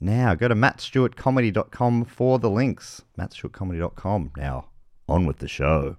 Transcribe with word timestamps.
now. 0.00 0.34
Go 0.34 0.48
to 0.48 0.54
mattstewartcomedy.com 0.54 2.04
for 2.04 2.38
the 2.38 2.50
links. 2.50 3.02
mattstewartcomedy.com. 3.18 4.32
Now, 4.36 4.68
on 5.08 5.26
with 5.26 5.38
the 5.38 5.48
show. 5.48 5.96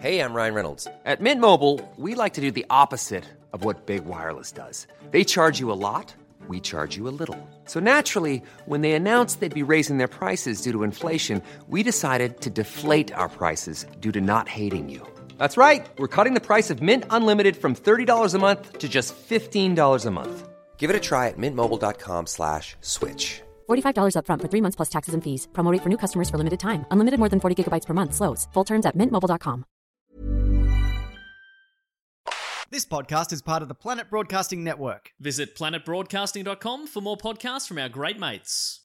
Hey, 0.00 0.20
I'm 0.20 0.34
Ryan 0.34 0.54
Reynolds. 0.54 0.86
At 1.06 1.22
Mint 1.22 1.40
Mobile, 1.40 1.80
we 1.96 2.14
like 2.14 2.34
to 2.34 2.42
do 2.42 2.50
the 2.50 2.66
opposite 2.68 3.24
of 3.54 3.64
what 3.64 3.86
Big 3.86 4.04
Wireless 4.04 4.52
does. 4.52 4.86
They 5.10 5.24
charge 5.24 5.58
you 5.58 5.72
a 5.72 5.80
lot, 5.88 6.14
we 6.48 6.60
charge 6.60 6.96
you 6.98 7.08
a 7.08 7.16
little. 7.20 7.38
So 7.64 7.80
naturally, 7.80 8.42
when 8.66 8.82
they 8.82 8.92
announced 8.92 9.40
they'd 9.40 9.62
be 9.62 9.62
raising 9.62 9.96
their 9.96 10.14
prices 10.20 10.60
due 10.60 10.72
to 10.72 10.82
inflation, 10.82 11.40
we 11.68 11.82
decided 11.82 12.42
to 12.42 12.50
deflate 12.50 13.12
our 13.14 13.30
prices 13.30 13.86
due 14.00 14.12
to 14.12 14.20
not 14.20 14.48
hating 14.48 14.90
you. 14.90 15.00
That's 15.38 15.56
right. 15.56 15.86
We're 15.98 16.14
cutting 16.16 16.34
the 16.34 16.46
price 16.46 16.68
of 16.70 16.82
Mint 16.82 17.04
Unlimited 17.08 17.56
from 17.56 17.74
$30 17.74 18.34
a 18.34 18.38
month 18.38 18.78
to 18.78 18.88
just 18.88 19.14
$15 19.28 20.06
a 20.06 20.10
month. 20.10 20.48
Give 20.78 20.88
it 20.88 20.96
a 20.96 21.00
try 21.00 21.28
at 21.28 21.38
mintmobile.com 21.38 22.26
slash 22.28 22.76
switch. 22.80 23.42
$45 23.68 24.14
upfront 24.14 24.40
for 24.42 24.48
three 24.48 24.62
months 24.62 24.76
plus 24.76 24.88
taxes 24.88 25.14
and 25.14 25.24
fees. 25.24 25.48
Promo 25.52 25.72
rate 25.72 25.82
for 25.82 25.88
new 25.88 25.98
customers 25.98 26.30
for 26.30 26.38
limited 26.38 26.60
time. 26.60 26.86
Unlimited 26.92 27.18
more 27.18 27.28
than 27.28 27.40
40 27.40 27.64
gigabytes 27.64 27.86
per 27.86 27.94
month. 27.94 28.14
Slows. 28.14 28.46
Full 28.54 28.64
terms 28.64 28.86
at 28.86 28.96
mintmobile.com. 28.96 29.64
This 32.70 32.84
podcast 32.84 33.32
is 33.32 33.42
part 33.42 33.62
of 33.62 33.68
the 33.68 33.74
Planet 33.74 34.10
Broadcasting 34.10 34.64
Network. 34.64 35.12
Visit 35.20 35.54
planetbroadcasting.com 35.54 36.88
for 36.88 37.00
more 37.00 37.16
podcasts 37.16 37.68
from 37.68 37.78
our 37.78 37.88
great 37.88 38.18
mates. 38.18 38.80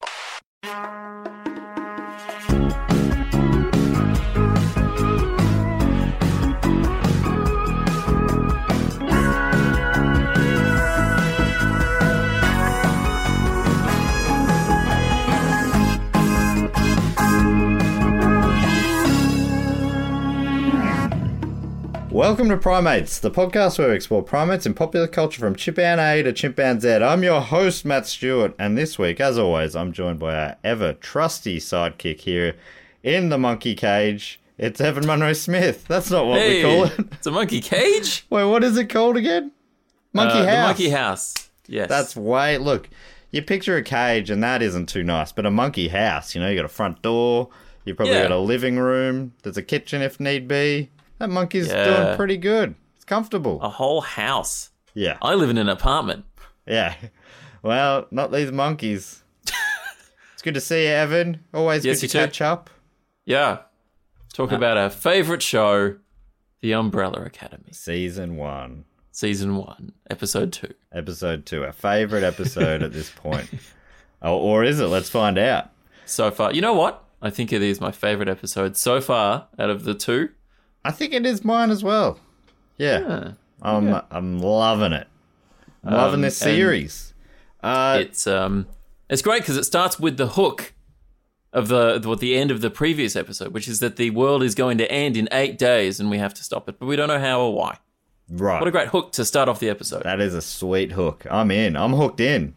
Welcome 22.12 22.50
to 22.50 22.58
Primates, 22.58 23.18
the 23.20 23.30
podcast 23.30 23.78
where 23.78 23.88
we 23.88 23.94
explore 23.94 24.22
primates 24.22 24.66
in 24.66 24.74
popular 24.74 25.06
culture 25.08 25.40
from 25.40 25.56
chimpan 25.56 25.98
A 25.98 26.22
to 26.22 26.32
chimpan 26.32 26.78
Z. 26.80 26.96
I'm 27.02 27.22
your 27.22 27.40
host, 27.40 27.86
Matt 27.86 28.06
Stewart, 28.06 28.54
and 28.58 28.76
this 28.76 28.98
week, 28.98 29.18
as 29.18 29.38
always, 29.38 29.74
I'm 29.74 29.92
joined 29.92 30.18
by 30.18 30.34
our 30.34 30.56
ever 30.62 30.92
trusty 30.92 31.58
sidekick 31.58 32.20
here 32.20 32.54
in 33.02 33.30
the 33.30 33.38
monkey 33.38 33.74
cage. 33.74 34.40
It's 34.58 34.78
Evan 34.80 35.06
Munro 35.06 35.32
Smith. 35.32 35.86
That's 35.88 36.10
not 36.10 36.26
what 36.26 36.40
we 36.46 36.60
call 36.60 36.84
it. 36.84 36.92
It's 37.12 37.26
a 37.26 37.30
monkey 37.30 37.60
cage. 37.62 38.26
Wait, 38.30 38.44
what 38.44 38.62
is 38.62 38.76
it 38.76 38.90
called 38.90 39.16
again? 39.16 39.50
Monkey 40.12 40.40
Uh, 40.40 40.44
house. 40.46 40.66
Monkey 40.68 40.90
house. 40.90 41.34
Yes. 41.66 41.88
That's 41.88 42.14
way. 42.14 42.58
Look, 42.58 42.90
you 43.30 43.40
picture 43.40 43.76
a 43.78 43.82
cage, 43.82 44.28
and 44.28 44.42
that 44.42 44.60
isn't 44.60 44.90
too 44.90 45.02
nice. 45.02 45.32
But 45.32 45.46
a 45.46 45.50
monkey 45.50 45.88
house, 45.88 46.34
you 46.34 46.42
know, 46.42 46.50
you 46.50 46.56
got 46.56 46.66
a 46.66 46.68
front 46.68 47.00
door. 47.00 47.48
You 47.86 47.94
probably 47.94 48.14
Yeah. 48.14 48.24
got 48.24 48.32
a 48.32 48.38
living 48.38 48.76
room. 48.78 49.32
There's 49.42 49.56
a 49.56 49.62
kitchen 49.62 50.02
if 50.02 50.20
need 50.20 50.46
be. 50.46 50.90
That 51.22 51.30
monkey's 51.30 51.68
Yeah. 51.68 51.84
doing 52.04 52.16
pretty 52.16 52.36
good. 52.36 52.74
It's 52.96 53.04
comfortable. 53.04 53.60
a 53.62 53.68
whole 53.68 54.00
house. 54.00 54.70
Yeah, 54.92 55.18
I 55.22 55.34
live 55.34 55.50
in 55.50 55.56
an 55.58 55.68
apartment. 55.68 56.24
yeah. 56.66 56.94
Well, 57.62 58.08
not 58.10 58.32
these 58.32 58.50
monkeys. 58.50 59.22
it's 60.32 60.42
good 60.42 60.54
to 60.54 60.60
see 60.60 60.82
you, 60.82 60.88
Evan. 60.90 61.44
Always 61.54 61.84
Yes, 61.84 62.00
good 62.00 62.08
to 62.08 62.12
too. 62.12 62.18
catch 62.18 62.40
up. 62.42 62.70
Yeah. 63.24 63.58
Talk 64.34 64.50
uh, 64.50 64.56
about 64.56 64.76
our 64.76 64.90
favorite 64.90 65.42
show, 65.42 65.94
The 66.60 66.72
Umbrella 66.74 67.22
Academy, 67.24 67.70
Season 67.70 68.34
one, 68.36 68.84
season 69.12 69.54
one, 69.54 69.92
episode 70.10 70.52
two. 70.52 70.74
episode 70.92 71.46
two, 71.46 71.62
our 71.64 71.70
favorite 71.70 72.24
episode 72.24 72.82
at 72.82 72.92
this 72.92 73.10
point. 73.10 73.48
Oh, 74.24 74.36
or 74.38 74.64
is 74.64 74.80
it? 74.80 74.86
Let's 74.86 75.08
find 75.08 75.38
out. 75.38 75.70
So 76.04 76.32
far, 76.32 76.52
you 76.52 76.60
know 76.62 76.74
what? 76.74 77.04
I 77.20 77.30
think 77.30 77.52
it 77.52 77.62
is 77.62 77.80
my 77.80 77.92
favorite 77.92 78.28
episode 78.28 78.76
so 78.76 79.00
far 79.00 79.46
out 79.56 79.70
of 79.70 79.84
the 79.84 79.94
two. 79.94 80.30
I 80.84 80.90
think 80.90 81.12
it 81.12 81.24
is 81.26 81.44
mine 81.44 81.70
as 81.70 81.82
well. 81.84 82.18
Yeah. 82.78 83.00
Yeah. 83.00 83.32
I'm 83.62 84.00
I'm 84.10 84.38
loving 84.40 84.92
it. 84.92 85.06
I'm 85.84 85.92
loving 85.94 86.14
Um, 86.16 86.20
this 86.22 86.36
series. 86.36 87.14
Uh, 87.62 87.98
It's 88.00 88.26
um, 88.26 88.66
it's 89.08 89.22
great 89.22 89.42
because 89.42 89.56
it 89.56 89.64
starts 89.64 90.00
with 90.00 90.16
the 90.16 90.28
hook 90.28 90.72
of 91.52 91.68
the 91.68 92.00
what 92.04 92.18
the 92.20 92.36
end 92.36 92.50
of 92.50 92.60
the 92.60 92.70
previous 92.70 93.14
episode, 93.14 93.52
which 93.52 93.68
is 93.68 93.78
that 93.80 93.96
the 93.96 94.10
world 94.10 94.42
is 94.42 94.54
going 94.54 94.78
to 94.78 94.90
end 94.90 95.16
in 95.16 95.28
eight 95.32 95.58
days 95.58 96.00
and 96.00 96.10
we 96.10 96.18
have 96.18 96.34
to 96.34 96.42
stop 96.42 96.68
it, 96.68 96.78
but 96.78 96.86
we 96.86 96.96
don't 96.96 97.08
know 97.08 97.20
how 97.20 97.40
or 97.40 97.54
why. 97.54 97.76
right. 98.30 98.58
What 98.60 98.66
a 98.66 98.70
great 98.72 98.88
hook 98.88 99.12
to 99.12 99.24
start 99.24 99.48
off 99.48 99.60
the 99.60 99.68
episode. 99.68 100.02
that 100.04 100.20
is 100.20 100.34
a 100.34 100.42
sweet 100.42 100.92
hook. 100.92 101.24
I'm 101.30 101.50
in. 101.50 101.76
I'm 101.76 101.92
hooked 101.92 102.20
in. 102.20 102.54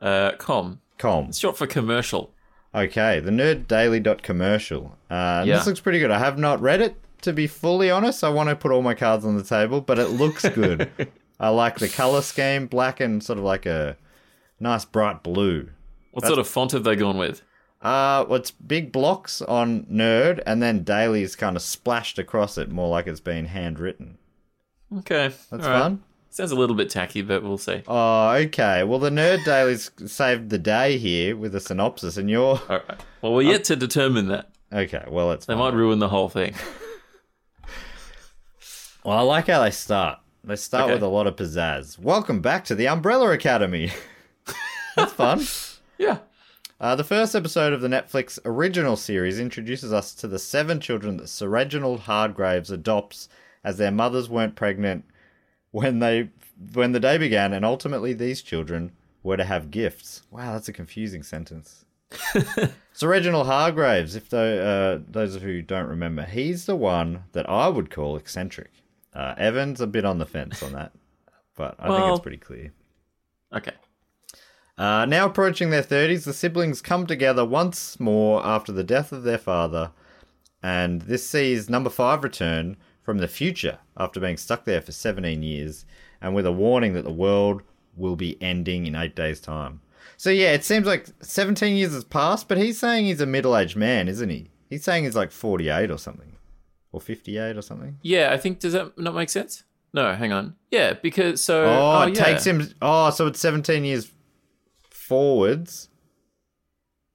Uh, 0.00 0.30
com. 0.38 0.80
Com. 0.98 1.24
It's 1.26 1.40
short 1.40 1.58
for 1.58 1.66
commercial. 1.66 2.32
Okay, 2.74 3.20
the 3.20 3.30
nerddaily.commercial. 3.30 4.96
Uh, 5.10 5.44
Yeah. 5.46 5.56
This 5.56 5.66
looks 5.66 5.80
pretty 5.80 5.98
good. 5.98 6.10
I 6.10 6.18
have 6.18 6.38
not 6.38 6.60
read 6.60 6.80
it, 6.80 6.94
to 7.22 7.32
be 7.32 7.46
fully 7.46 7.90
honest. 7.90 8.22
I 8.22 8.28
want 8.30 8.48
to 8.48 8.56
put 8.56 8.70
all 8.72 8.82
my 8.82 8.94
cards 8.94 9.24
on 9.24 9.36
the 9.36 9.42
table, 9.42 9.80
but 9.80 9.98
it 9.98 10.08
looks 10.08 10.48
good. 10.48 10.90
I 11.40 11.48
like 11.48 11.78
the 11.78 11.88
color 11.88 12.22
scheme, 12.22 12.66
black 12.66 13.00
and 13.00 13.22
sort 13.22 13.38
of 13.38 13.44
like 13.44 13.66
a 13.66 13.96
nice 14.60 14.84
bright 14.84 15.22
blue. 15.22 15.70
What 16.12 16.26
sort 16.26 16.38
of 16.38 16.46
font 16.48 16.72
have 16.72 16.84
they 16.84 16.96
gone 16.96 17.16
with? 17.18 17.42
Uh, 17.80 18.26
well, 18.28 18.34
it's 18.38 18.50
big 18.50 18.92
blocks 18.92 19.40
on 19.42 19.84
nerd, 19.84 20.42
and 20.44 20.62
then 20.62 20.82
daily's 20.84 21.34
kind 21.34 21.56
of 21.56 21.62
splashed 21.62 22.18
across 22.18 22.58
it, 22.58 22.70
more 22.70 22.88
like 22.88 23.06
it's 23.06 23.20
been 23.20 23.46
handwritten. 23.46 24.18
Okay, 24.98 25.32
That's 25.50 25.64
all 25.66 25.70
right. 25.70 25.98
Sounds 26.32 26.52
a 26.52 26.56
little 26.56 26.76
bit 26.76 26.88
tacky, 26.90 27.22
but 27.22 27.42
we'll 27.42 27.58
see. 27.58 27.82
Oh, 27.88 28.30
okay. 28.30 28.84
Well, 28.84 29.00
the 29.00 29.10
nerd 29.10 29.44
daily's 29.44 29.90
saved 30.06 30.48
the 30.50 30.58
day 30.58 30.96
here 30.96 31.36
with 31.36 31.54
a 31.56 31.60
synopsis, 31.60 32.16
and 32.16 32.30
you're 32.30 32.60
All 32.68 32.80
right. 32.88 33.00
Well, 33.20 33.34
we're 33.34 33.42
yet 33.42 33.64
to 33.64 33.76
determine 33.76 34.28
that. 34.28 34.48
okay. 34.72 35.04
Well, 35.08 35.32
it's 35.32 35.46
They 35.46 35.56
might 35.56 35.74
ruin 35.74 35.98
the 35.98 36.08
whole 36.08 36.28
thing. 36.28 36.54
Well, 39.02 39.16
I 39.16 39.22
like 39.22 39.46
how 39.46 39.62
they 39.62 39.70
start. 39.70 40.18
They 40.44 40.56
start 40.56 40.84
Okay. 40.84 40.92
with 40.92 41.02
a 41.02 41.08
lot 41.08 41.26
of 41.26 41.34
pizzazz. 41.36 41.98
Welcome 41.98 42.42
back 42.42 42.66
to 42.66 42.74
the 42.74 42.86
Umbrella 42.86 43.30
Academy. 43.32 43.92
That's 44.96 45.12
fun. 45.14 45.40
Yeah. 45.98 46.18
Uh, 46.78 46.94
the 46.96 47.04
first 47.04 47.34
episode 47.34 47.72
of 47.74 47.80
the 47.80 47.88
Netflix 47.88 48.38
original 48.44 48.96
series 48.96 49.38
introduces 49.40 49.90
us 49.92 50.14
to 50.16 50.26
the 50.28 50.38
seven 50.38 50.80
children 50.80 51.16
that 51.16 51.28
Sir 51.28 51.48
Reginald 51.48 52.00
Hargreeves 52.00 52.70
adopts 52.70 53.28
as 53.64 53.78
their 53.78 53.90
mothers 53.90 54.28
weren't 54.30 54.54
pregnant 54.54 55.04
when 55.70 55.98
they 55.98 56.30
when 56.72 56.92
the 56.92 57.00
day 57.00 57.18
began, 57.18 57.52
and 57.52 57.64
ultimately 57.64 58.12
these 58.12 58.42
children 58.42 58.92
were 59.22 59.36
to 59.36 59.44
have 59.44 59.70
gifts. 59.70 60.22
Wow, 60.30 60.52
that's 60.52 60.68
a 60.68 60.72
confusing 60.72 61.22
sentence. 61.22 61.84
Sir 62.92 63.08
Reginald 63.08 63.46
Hargreeves, 63.46 64.16
if 64.16 64.28
tho- 64.28 64.98
uh, 65.00 65.04
those 65.08 65.34
of 65.34 65.42
you 65.42 65.48
who 65.48 65.62
don't 65.62 65.88
remember, 65.88 66.24
he's 66.24 66.66
the 66.66 66.76
one 66.76 67.24
that 67.32 67.48
I 67.48 67.68
would 67.68 67.90
call 67.90 68.16
eccentric. 68.16 68.70
Uh, 69.14 69.34
Evan's 69.38 69.80
a 69.80 69.86
bit 69.86 70.04
on 70.04 70.18
the 70.18 70.26
fence 70.26 70.62
on 70.62 70.72
that, 70.72 70.92
but 71.56 71.76
I 71.78 71.88
think 71.88 72.10
it's 72.10 72.20
pretty 72.20 72.36
clear. 72.36 72.72
Okay. 73.54 73.72
Uh, 74.76 75.04
now 75.04 75.26
approaching 75.26 75.70
their 75.70 75.82
30s, 75.82 76.24
the 76.24 76.32
siblings 76.32 76.80
come 76.80 77.06
together 77.06 77.44
once 77.44 78.00
more 78.00 78.44
after 78.44 78.72
the 78.72 78.84
death 78.84 79.12
of 79.12 79.24
their 79.24 79.38
father, 79.38 79.92
and 80.62 81.02
this 81.02 81.28
sees 81.28 81.68
number 81.68 81.90
five 81.90 82.24
return 82.24 82.76
from 83.10 83.18
the 83.18 83.26
future 83.26 83.78
after 83.96 84.20
being 84.20 84.36
stuck 84.36 84.64
there 84.64 84.80
for 84.80 84.92
17 84.92 85.42
years 85.42 85.84
and 86.22 86.32
with 86.32 86.46
a 86.46 86.52
warning 86.52 86.92
that 86.92 87.02
the 87.02 87.10
world 87.10 87.60
will 87.96 88.14
be 88.14 88.40
ending 88.40 88.86
in 88.86 88.94
eight 88.94 89.16
days' 89.16 89.40
time. 89.40 89.80
So, 90.16 90.30
yeah, 90.30 90.52
it 90.52 90.62
seems 90.64 90.86
like 90.86 91.06
17 91.20 91.74
years 91.74 91.92
has 91.92 92.04
passed, 92.04 92.46
but 92.46 92.56
he's 92.56 92.78
saying 92.78 93.06
he's 93.06 93.20
a 93.20 93.26
middle 93.26 93.56
aged 93.56 93.74
man, 93.74 94.06
isn't 94.06 94.28
he? 94.28 94.52
He's 94.68 94.84
saying 94.84 95.02
he's 95.02 95.16
like 95.16 95.32
48 95.32 95.90
or 95.90 95.98
something, 95.98 96.36
or 96.92 97.00
58 97.00 97.56
or 97.56 97.62
something. 97.62 97.98
Yeah, 98.00 98.30
I 98.32 98.36
think 98.36 98.60
does 98.60 98.74
that 98.74 98.96
not 98.96 99.16
make 99.16 99.28
sense? 99.28 99.64
No, 99.92 100.14
hang 100.14 100.30
on. 100.32 100.54
Yeah, 100.70 100.92
because 100.92 101.42
so 101.42 101.64
Oh, 101.64 102.02
oh 102.02 102.02
it 102.06 102.16
yeah. 102.16 102.24
takes 102.24 102.46
him. 102.46 102.62
Oh, 102.80 103.10
so 103.10 103.26
it's 103.26 103.40
17 103.40 103.84
years 103.84 104.12
forwards. 104.88 105.88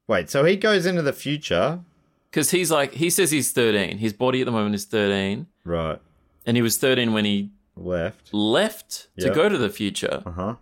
Wait, 0.09 0.30
so 0.30 0.44
he 0.44 0.57
goes 0.57 0.86
into 0.86 1.01
the 1.03 1.13
future. 1.13 1.80
Because 2.35 2.51
he's 2.51 2.69
like 2.69 2.91
he 2.95 3.09
says 3.09 3.31
he's 3.31 3.53
13. 3.53 3.97
His 3.99 4.11
body 4.11 4.41
at 4.41 4.45
the 4.45 4.51
moment 4.51 4.75
is 4.75 4.83
13, 4.83 5.47
Right. 5.63 5.99
and 6.45 6.57
he 6.57 6.61
was 6.61 6.77
13 6.77 7.13
when 7.13 7.23
he 7.23 7.51
Left. 7.77 8.33
left 8.33 9.07
to 9.17 9.27
Yep. 9.27 9.33
go 9.35 9.47
to 9.47 9.57
the 9.57 9.69
future. 9.69 10.21
Uh 10.25 10.31
huh. 10.31 10.55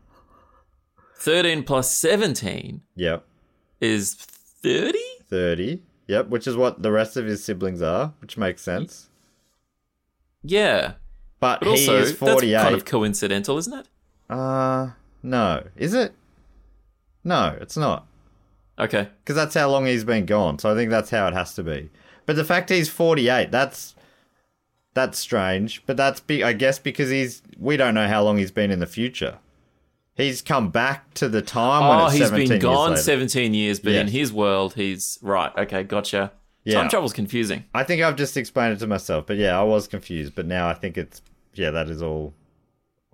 13 1.18 1.64
plus 1.64 1.90
17 1.98 2.82
Yep. 2.96 3.26
is 3.82 4.14
30. 4.14 5.00
30. 5.28 5.82
Yep, 6.08 6.28
which 6.28 6.46
is 6.46 6.56
what 6.56 6.84
the 6.84 6.92
rest 6.92 7.18
of 7.18 7.26
his 7.26 7.44
siblings 7.44 7.82
are, 7.82 8.14
which 8.22 8.38
makes 8.38 8.62
sense. 8.62 9.10
Yeah, 10.44 10.94
But, 11.40 11.62
but 11.62 11.70
he 11.70 11.72
also 11.88 11.98
is 11.98 12.12
48. 12.12 12.52
that's 12.52 12.64
kind 12.64 12.76
of 12.76 12.86
coincidental, 12.86 13.58
isn't 13.58 13.74
it? 13.74 13.88
uh, 14.30 14.92
no. 15.24 15.64
Is 15.76 15.94
it? 15.96 16.14
No, 17.24 17.58
it's 17.60 17.78
not. 17.78 18.06
Okay. 18.80 19.08
Because 19.24 19.36
that's 19.36 19.56
how 19.56 19.70
long 19.70 19.86
he's 19.86 20.04
been 20.04 20.26
gone. 20.26 20.60
So 20.60 20.72
I 20.72 20.76
think 20.76 20.90
that's 20.90 21.10
how 21.10 21.28
it 21.28 21.34
has 21.34 21.54
to 21.56 21.64
be. 21.64 21.90
But 22.26 22.36
the 22.36 22.44
fact 22.46 22.70
he's 22.70 22.90
48, 22.90 23.52
that's 23.52 23.96
that's 24.94 25.18
strange. 25.20 25.86
But 25.86 25.98
that's 25.98 26.20
be 26.20 26.44
I 26.44 26.54
guess 26.54 26.80
because 26.80 27.10
he's 27.10 27.42
we 27.58 27.78
don't 27.78 27.94
know 27.94 28.08
how 28.08 28.24
long 28.24 28.38
he's 28.38 28.52
been 28.52 28.72
in 28.72 28.80
the 28.80 28.88
future. 28.88 29.40
He's 30.16 30.42
come 30.44 30.70
back 30.70 31.14
to 31.16 31.28
the 31.28 31.42
time 31.42 31.90
when 31.90 32.00
Oh, 32.00 32.06
it's 32.06 32.14
he's 32.16 32.24
17 32.28 32.48
been 32.50 32.60
gone 32.60 32.92
later. 32.92 33.02
17 33.02 33.54
years, 33.56 33.80
but 33.80 33.94
in 33.94 34.08
his 34.08 34.32
world, 34.32 34.76
he's 34.76 35.18
right. 35.24 35.52
Okay, 35.58 35.84
gotcha. 35.84 36.32
Yeah. 36.64 36.76
Time 36.76 36.90
travel's 36.90 37.14
confusing. 37.14 37.66
I 37.74 37.84
think 37.84 38.02
I've 38.04 38.16
just 38.16 38.38
explained 38.38 38.74
it 38.74 38.80
to 38.80 38.88
myself, 38.88 39.26
but 39.26 39.38
yeah, 39.38 39.60
I 39.60 39.64
was 39.64 39.88
confused. 39.88 40.36
But 40.36 40.46
now 40.46 40.70
I 40.70 40.76
think 40.76 40.98
it's 40.98 41.22
yeah, 41.56 41.72
that 41.72 41.90
is 41.90 42.02
all 42.02 42.34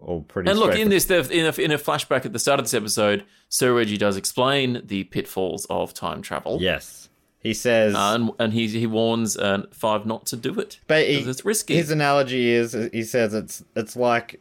all 0.01 0.21
pretty. 0.21 0.49
And 0.49 0.59
look, 0.59 0.75
in 0.75 0.89
this, 0.89 1.09
in 1.09 1.45
a, 1.45 1.61
in 1.61 1.71
a 1.71 1.77
flashback 1.77 2.25
at 2.25 2.33
the 2.33 2.39
start 2.39 2.59
of 2.59 2.65
this 2.65 2.73
episode, 2.73 3.23
Sir 3.49 3.73
Reggie 3.75 3.97
does 3.97 4.17
explain 4.17 4.81
the 4.85 5.03
pitfalls 5.05 5.65
of 5.69 5.93
time 5.93 6.21
travel. 6.21 6.57
yes, 6.61 7.09
he 7.39 7.53
says, 7.53 7.95
Uh, 7.95 8.11
and 8.15 8.31
and 8.39 8.53
he 8.53 8.67
he 8.67 8.85
warns 8.87 9.37
uh, 9.37 9.63
Five 9.71 10.05
not 10.05 10.25
to 10.27 10.35
do 10.35 10.59
it 10.59 10.79
but 10.87 11.05
he, 11.05 11.13
because 11.13 11.27
it's 11.27 11.45
risky. 11.45 11.75
His 11.75 11.89
analogy 11.91 12.49
is 12.51 12.73
he 12.91 13.03
says 13.03 13.33
it's 13.33 13.63
it's 13.75 13.95
like 13.95 14.39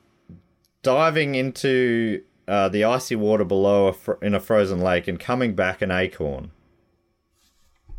diving 0.83 1.35
into 1.35 2.23
uh, 2.49 2.69
the 2.69 2.85
icy 2.85 3.15
water 3.17 3.45
below 3.45 3.89
a 3.89 3.93
fr- 3.93 4.23
in 4.23 4.35
a 4.35 4.41
frozen 4.41 4.81
lake 4.81 5.07
and 5.07 5.21
coming 5.21 5.55
back 5.55 5.83
an 5.83 5.91
acorn. 5.91 6.51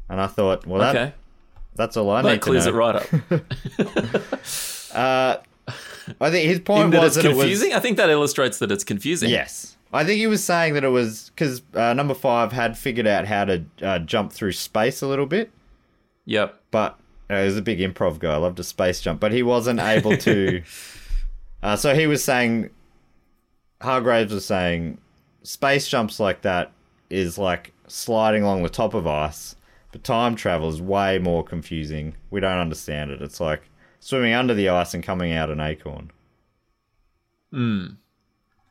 And 0.10 0.20
I 0.20 0.28
thought, 0.28 0.66
well, 0.66 0.80
that 0.82 0.96
okay, 0.96 1.14
that's 1.76 1.96
all 1.96 2.10
I 2.10 2.22
that 2.24 2.32
need 2.34 2.42
clears 2.42 2.64
to 2.66 2.72
it 2.72 2.74
right 2.74 2.96
up. 2.96 3.06
I 6.22 6.30
think 6.32 6.48
his 6.50 6.60
point 6.60 6.92
that 6.92 7.02
was 7.02 7.16
that 7.16 7.26
it 7.26 7.30
was 7.30 7.38
confusing. 7.38 7.74
I 7.74 7.80
think 7.80 7.98
that 7.98 8.10
illustrates 8.10 8.60
that 8.60 8.72
it's 8.72 8.84
confusing. 8.84 9.30
Yes. 9.30 9.76
I 9.92 10.04
think 10.04 10.20
he 10.20 10.28
was 10.28 10.44
saying 10.44 10.76
that 10.76 10.84
it 10.84 10.90
was 10.90 11.32
because 11.34 11.62
uh, 11.74 11.94
number 11.94 12.14
five 12.14 12.52
had 12.52 12.78
figured 12.78 13.08
out 13.08 13.26
how 13.26 13.46
to 13.46 13.64
uh, 13.82 14.00
jump 14.00 14.32
through 14.32 14.52
space 14.52 15.02
a 15.02 15.08
little 15.08 15.26
bit, 15.26 15.52
Yep. 16.26 16.62
but 16.70 17.00
uh, 17.30 17.40
he 17.40 17.46
was 17.46 17.58
a 17.58 17.62
big 17.64 17.80
improv 17.80 18.20
guy. 18.20 18.34
I 18.34 18.38
loved 18.38 18.60
a 18.60 18.64
space 18.64 19.02
jump, 19.02 19.20
but 19.20 19.32
he 19.32 19.42
wasn't 19.42 19.80
able 19.80 20.16
to. 20.18 20.62
uh, 21.64 21.76
so 21.76 21.96
he 21.96 22.06
was 22.06 22.24
saying, 22.24 22.70
Hargreeves 23.82 24.34
was 24.34 24.46
saying, 24.46 25.00
space 25.44 25.88
jumps 25.88 26.20
like 26.20 26.42
that 26.42 26.72
is 27.10 27.38
like 27.38 27.74
sliding 27.88 28.44
along 28.44 28.62
the 28.64 28.70
top 28.70 28.94
of 28.94 29.08
ice, 29.08 29.56
but 29.92 30.04
time 30.04 30.36
travel 30.36 30.70
is 30.70 30.82
way 30.82 31.18
more 31.18 31.44
confusing. 31.44 32.14
We 32.30 32.40
don't 32.42 32.60
understand 32.60 33.10
it. 33.12 33.22
It's 33.22 33.40
like 33.40 33.64
swimming 34.00 34.34
under 34.34 34.54
the 34.54 34.70
ice 34.70 34.94
and 34.94 35.04
coming 35.04 35.34
out 35.34 35.50
an 35.50 35.60
acorn. 35.60 36.12
Hmm. 37.52 37.86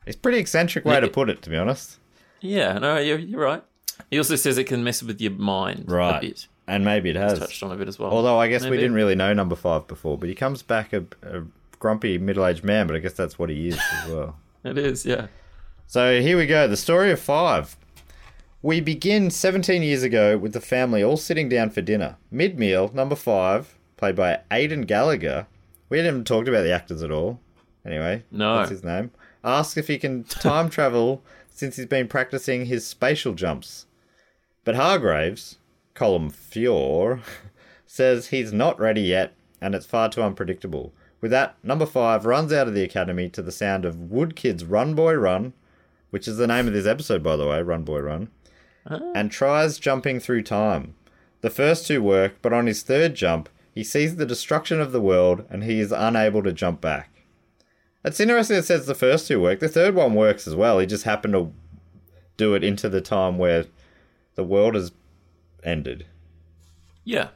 It's 0.05 0.15
a 0.15 0.19
pretty 0.19 0.39
eccentric 0.39 0.85
way 0.85 0.95
Yeah, 0.95 0.99
to 1.01 1.07
put 1.07 1.29
it, 1.29 1.41
to 1.43 1.49
be 1.49 1.57
honest. 1.57 1.97
Yeah. 2.41 2.77
No, 2.79 2.97
you're, 2.97 3.19
you're 3.19 3.41
right. 3.41 3.63
He 4.09 4.17
also 4.17 4.35
says 4.35 4.57
it 4.57 4.63
can 4.65 4.83
mess 4.83 5.03
with 5.03 5.19
your 5.21 5.31
mind 5.33 5.85
a 5.87 5.91
Right. 5.91 6.21
bit. 6.21 6.47
And 6.67 6.85
maybe 6.85 7.09
it 7.09 7.15
has. 7.15 7.39
Touched 7.39 7.63
on 7.63 7.71
a 7.71 7.75
bit 7.75 7.87
as 7.87 7.99
well. 7.99 8.11
Although 8.11 8.37
I 8.39 8.47
guess 8.47 8.63
we 8.65 8.77
didn't 8.77 8.93
really 8.93 9.15
know 9.15 9.33
number 9.33 9.55
five 9.55 9.87
before, 9.87 10.17
but 10.17 10.29
he 10.29 10.35
comes 10.35 10.61
back 10.61 10.93
a, 10.93 11.03
a 11.23 11.43
grumpy 11.79 12.17
middle 12.17 12.45
aged 12.45 12.63
man, 12.63 12.85
but 12.87 12.95
I 12.95 12.99
guess 12.99 13.13
that's 13.13 13.37
what 13.39 13.49
he 13.49 13.67
is 13.69 13.79
as 14.03 14.09
well. 14.11 14.37
It 14.61 14.77
is. 14.77 15.05
Yeah. 15.05 15.27
So 15.87 16.19
here 16.21 16.37
we 16.37 16.45
go 16.45 16.67
the 16.67 16.75
story 16.75 17.11
of 17.11 17.19
five. 17.21 17.77
We 18.61 18.81
begin 18.81 19.31
17 19.31 19.81
years 19.81 20.03
ago 20.03 20.37
with 20.37 20.51
the 20.51 20.59
family 20.59 21.01
all 21.01 21.15
sitting 21.15 21.47
down 21.47 21.69
for 21.69 21.81
dinner. 21.81 22.17
Mid 22.29 22.59
meal, 22.59 22.91
number 22.93 23.15
five, 23.15 23.77
played 23.99 24.15
by 24.15 24.39
Aidan 24.49 24.83
Gallagher. 24.83 25.45
We 25.89 25.97
haven't 25.97 26.13
even 26.13 26.23
talked 26.23 26.47
about 26.47 26.63
the 26.63 26.71
actors 26.71 27.03
at 27.03 27.11
all. 27.11 27.41
Anyway, 27.85 28.23
No. 28.31 28.57
that's 28.57 28.69
his 28.69 28.83
name. 28.83 29.11
Asks 29.43 29.75
if 29.75 29.87
he 29.89 29.97
can 29.97 30.23
time 30.23 30.69
travel 30.77 31.21
since 31.51 31.75
he's 31.75 31.85
been 31.85 32.07
practicing 32.07 32.65
his 32.65 32.87
spatial 32.87 33.33
jumps. 33.33 33.87
But 34.63 34.75
Hargreeves, 34.75 35.57
Colm 35.95 36.31
Feore, 36.31 37.19
says 37.85 38.27
he's 38.27 38.53
not 38.53 38.79
ready 38.79 39.01
yet 39.01 39.33
and 39.61 39.75
it's 39.75 39.85
far 39.85 40.07
too 40.07 40.23
unpredictable. 40.23 40.93
With 41.19 41.31
that, 41.31 41.57
number 41.61 41.85
five 41.85 42.25
runs 42.25 42.53
out 42.53 42.69
of 42.69 42.73
the 42.73 42.83
academy 42.83 43.27
to 43.29 43.41
the 43.41 43.51
sound 43.51 43.83
of 43.83 43.95
Woodkid's 43.95 44.63
Run 44.63 44.93
Boy 44.95 45.15
Run, 45.15 45.51
which 46.11 46.25
is 46.25 46.37
the 46.37 46.47
name 46.47 46.67
of 46.67 46.73
this 46.73 46.85
episode, 46.87 47.21
by 47.21 47.35
the 47.35 47.45
way, 47.45 47.61
Run 47.61 47.83
Boy 47.83 47.99
Run, 47.99 48.29
ah. 48.89 49.01
and 49.13 49.29
tries 49.29 49.77
jumping 49.77 50.21
through 50.21 50.43
time. 50.43 50.95
The 51.41 51.49
first 51.49 51.85
two 51.85 52.01
work, 52.01 52.35
but 52.41 52.53
on 52.53 52.67
his 52.67 52.83
third 52.83 53.15
jump, 53.15 53.49
he 53.79 53.83
sees 53.85 54.17
the 54.17 54.25
destruction 54.25 54.81
of 54.81 54.91
the 54.91 54.99
world 54.99 55.45
and 55.49 55.63
he 55.63 55.79
is 55.79 55.93
unable 55.93 56.43
to 56.43 56.51
jump 56.51 56.81
back. 56.81 57.23
It's 58.03 58.19
interesting 58.19 58.57
it 58.57 58.65
says 58.65 58.87
the 58.87 58.93
first 58.93 59.25
two 59.25 59.39
work. 59.39 59.61
The 59.61 59.69
third 59.69 59.95
one 59.95 60.15
works 60.15 60.45
as 60.45 60.53
well. 60.53 60.79
He 60.79 60.85
just 60.85 61.05
happened 61.05 61.33
to 61.33 61.53
do 62.35 62.55
it 62.55 62.63
into 62.65 62.89
the 62.89 62.99
time 62.99 63.37
where 63.37 63.67
the 64.35 64.43
world 64.43 64.75
has 64.75 64.91
ended. 65.63 66.07
Yeah. 67.05 67.29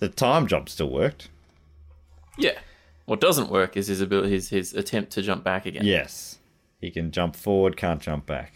The 0.00 0.08
time 0.08 0.48
jump 0.48 0.68
still 0.68 0.90
worked. 0.90 1.28
Yeah. 2.36 2.58
What 3.04 3.20
doesn't 3.20 3.48
work 3.48 3.76
is 3.76 3.86
his 3.86 4.00
ability, 4.00 4.30
his 4.30 4.48
his 4.48 4.74
attempt 4.74 5.12
to 5.12 5.22
jump 5.22 5.44
back 5.44 5.64
again. 5.64 5.84
Yes. 5.84 6.40
He 6.80 6.90
can 6.90 7.12
jump 7.12 7.36
forward, 7.36 7.76
can't 7.76 8.02
jump 8.02 8.26
back. 8.26 8.52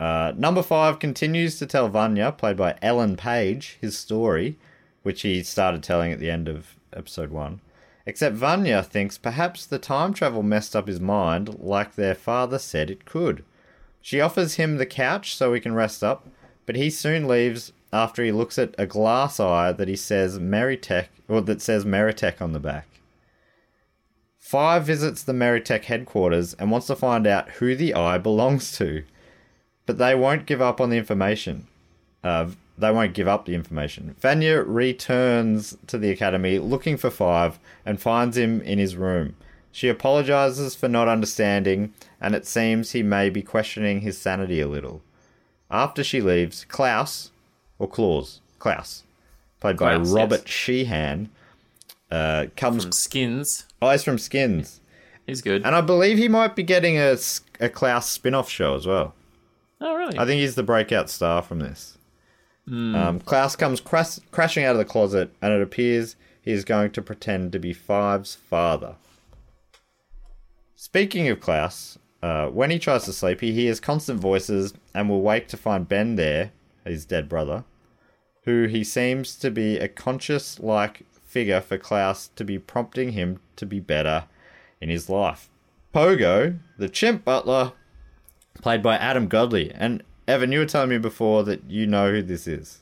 Uh, 0.00 0.32
number 0.38 0.62
five 0.62 1.00
continues 1.00 1.58
to 1.58 1.66
tell 1.66 1.90
Vanya, 1.90 2.32
played 2.32 2.56
by 2.56 2.78
Ellen 2.80 3.14
Page, 3.14 3.76
his 3.82 3.98
story, 3.98 4.58
which 5.06 5.22
he 5.22 5.40
started 5.40 5.84
telling 5.84 6.10
at 6.10 6.18
the 6.18 6.32
end 6.32 6.48
of 6.48 6.74
episode 6.92 7.30
one. 7.30 7.60
Except 8.06 8.34
Vanya 8.34 8.82
thinks 8.82 9.16
perhaps 9.16 9.64
the 9.64 9.78
time 9.78 10.12
travel 10.12 10.42
messed 10.42 10.74
up 10.74 10.88
his 10.88 10.98
mind 10.98 11.60
like 11.60 11.94
their 11.94 12.16
father 12.16 12.58
said 12.58 12.90
it 12.90 13.04
could. 13.04 13.44
She 14.02 14.20
offers 14.20 14.56
him 14.56 14.78
the 14.78 14.84
couch 14.84 15.36
so 15.36 15.54
he 15.54 15.60
can 15.60 15.76
rest 15.76 16.02
up, 16.02 16.26
but 16.66 16.74
he 16.74 16.90
soon 16.90 17.28
leaves 17.28 17.72
after 17.92 18.24
he 18.24 18.32
looks 18.32 18.58
at 18.58 18.74
a 18.78 18.84
glass 18.84 19.38
eye 19.38 19.70
that 19.70 19.86
he 19.86 19.94
says 19.94 20.40
Meritech 20.40 21.06
or 21.28 21.40
that 21.42 21.62
says 21.62 21.84
Meritech 21.84 22.42
on 22.42 22.52
the 22.52 22.58
back. 22.58 22.88
Five 24.40 24.86
visits 24.86 25.22
the 25.22 25.32
Meritech 25.32 25.84
headquarters 25.84 26.54
and 26.54 26.72
wants 26.72 26.88
to 26.88 26.96
find 26.96 27.28
out 27.28 27.48
who 27.50 27.76
the 27.76 27.94
eye 27.94 28.18
belongs 28.18 28.76
to. 28.78 29.04
But 29.86 29.98
they 29.98 30.16
won't 30.16 30.46
give 30.46 30.60
up 30.60 30.80
on 30.80 30.90
the 30.90 30.96
information. 30.96 31.68
Uh, 32.24 32.48
they 32.78 32.90
won't 32.90 33.14
give 33.14 33.28
up 33.28 33.46
the 33.46 33.54
information. 33.54 34.14
Vanya 34.20 34.62
returns 34.62 35.76
to 35.86 35.98
the 35.98 36.10
academy 36.10 36.58
looking 36.58 36.96
for 36.96 37.10
Five 37.10 37.58
and 37.84 38.00
finds 38.00 38.36
him 38.36 38.60
in 38.60 38.78
his 38.78 38.96
room. 38.96 39.36
She 39.72 39.88
apologizes 39.88 40.74
for 40.74 40.88
not 40.88 41.08
understanding, 41.08 41.92
and 42.20 42.34
it 42.34 42.46
seems 42.46 42.92
he 42.92 43.02
may 43.02 43.28
be 43.28 43.42
questioning 43.42 44.00
his 44.00 44.16
sanity 44.18 44.60
a 44.60 44.68
little. 44.68 45.02
After 45.70 46.02
she 46.02 46.20
leaves, 46.20 46.64
Klaus, 46.64 47.30
or 47.78 47.88
Claus, 47.88 48.40
Klaus, 48.58 49.04
played 49.60 49.76
by 49.76 49.96
Klaus, 49.96 50.10
Robert 50.10 50.48
Sheehan, 50.48 51.28
uh, 52.10 52.46
comes. 52.56 52.84
From 52.84 52.92
Skins. 52.92 53.66
Oh, 53.82 53.90
he's 53.90 54.04
from 54.04 54.18
Skins. 54.18 54.80
He's 55.26 55.42
good. 55.42 55.66
And 55.66 55.74
I 55.74 55.80
believe 55.80 56.18
he 56.18 56.28
might 56.28 56.54
be 56.54 56.62
getting 56.62 56.96
a 56.98 57.18
Klaus 57.68 58.08
spin 58.10 58.34
off 58.34 58.48
show 58.48 58.76
as 58.76 58.86
well. 58.86 59.14
oh, 59.80 59.94
really? 59.94 60.18
I 60.18 60.24
think 60.24 60.40
he's 60.40 60.54
the 60.54 60.62
breakout 60.62 61.10
star 61.10 61.42
from 61.42 61.58
this. 61.58 61.95
Um, 62.68 63.20
Klaus 63.20 63.54
comes 63.54 63.80
cras- 63.80 64.20
crashing 64.32 64.64
out 64.64 64.72
of 64.72 64.78
the 64.78 64.84
closet, 64.84 65.32
and 65.40 65.52
it 65.52 65.62
appears 65.62 66.16
he 66.42 66.52
is 66.52 66.64
going 66.64 66.90
to 66.92 67.02
pretend 67.02 67.52
to 67.52 67.58
be 67.58 67.72
Five's 67.72 68.34
father. 68.34 68.96
Speaking 70.74 71.28
of 71.28 71.40
Klaus, 71.40 71.98
uh, 72.22 72.48
when 72.48 72.70
he 72.70 72.78
tries 72.78 73.04
to 73.04 73.12
sleep, 73.12 73.40
he 73.40 73.52
hears 73.52 73.78
constant 73.80 74.20
voices 74.20 74.74
and 74.94 75.08
will 75.08 75.22
wake 75.22 75.48
to 75.48 75.56
find 75.56 75.88
Ben 75.88 76.16
there, 76.16 76.52
his 76.84 77.04
dead 77.04 77.28
brother, 77.28 77.64
who 78.44 78.66
he 78.66 78.82
seems 78.82 79.36
to 79.36 79.50
be 79.50 79.78
a 79.78 79.88
conscious 79.88 80.58
like 80.58 81.04
figure 81.24 81.60
for 81.60 81.78
Klaus 81.78 82.28
to 82.36 82.44
be 82.44 82.58
prompting 82.58 83.12
him 83.12 83.40
to 83.56 83.66
be 83.66 83.80
better 83.80 84.24
in 84.80 84.88
his 84.88 85.08
life. 85.08 85.48
Pogo, 85.94 86.58
the 86.78 86.88
chimp 86.88 87.24
butler, 87.24 87.72
played 88.60 88.82
by 88.82 88.96
Adam 88.96 89.28
Godley. 89.28 89.72
And 89.72 90.02
Evan, 90.28 90.52
you 90.52 90.58
were 90.58 90.66
telling 90.66 90.88
me 90.90 90.98
before 90.98 91.42
that 91.44 91.68
you 91.70 91.86
know 91.86 92.10
who 92.10 92.22
this 92.22 92.46
is. 92.46 92.80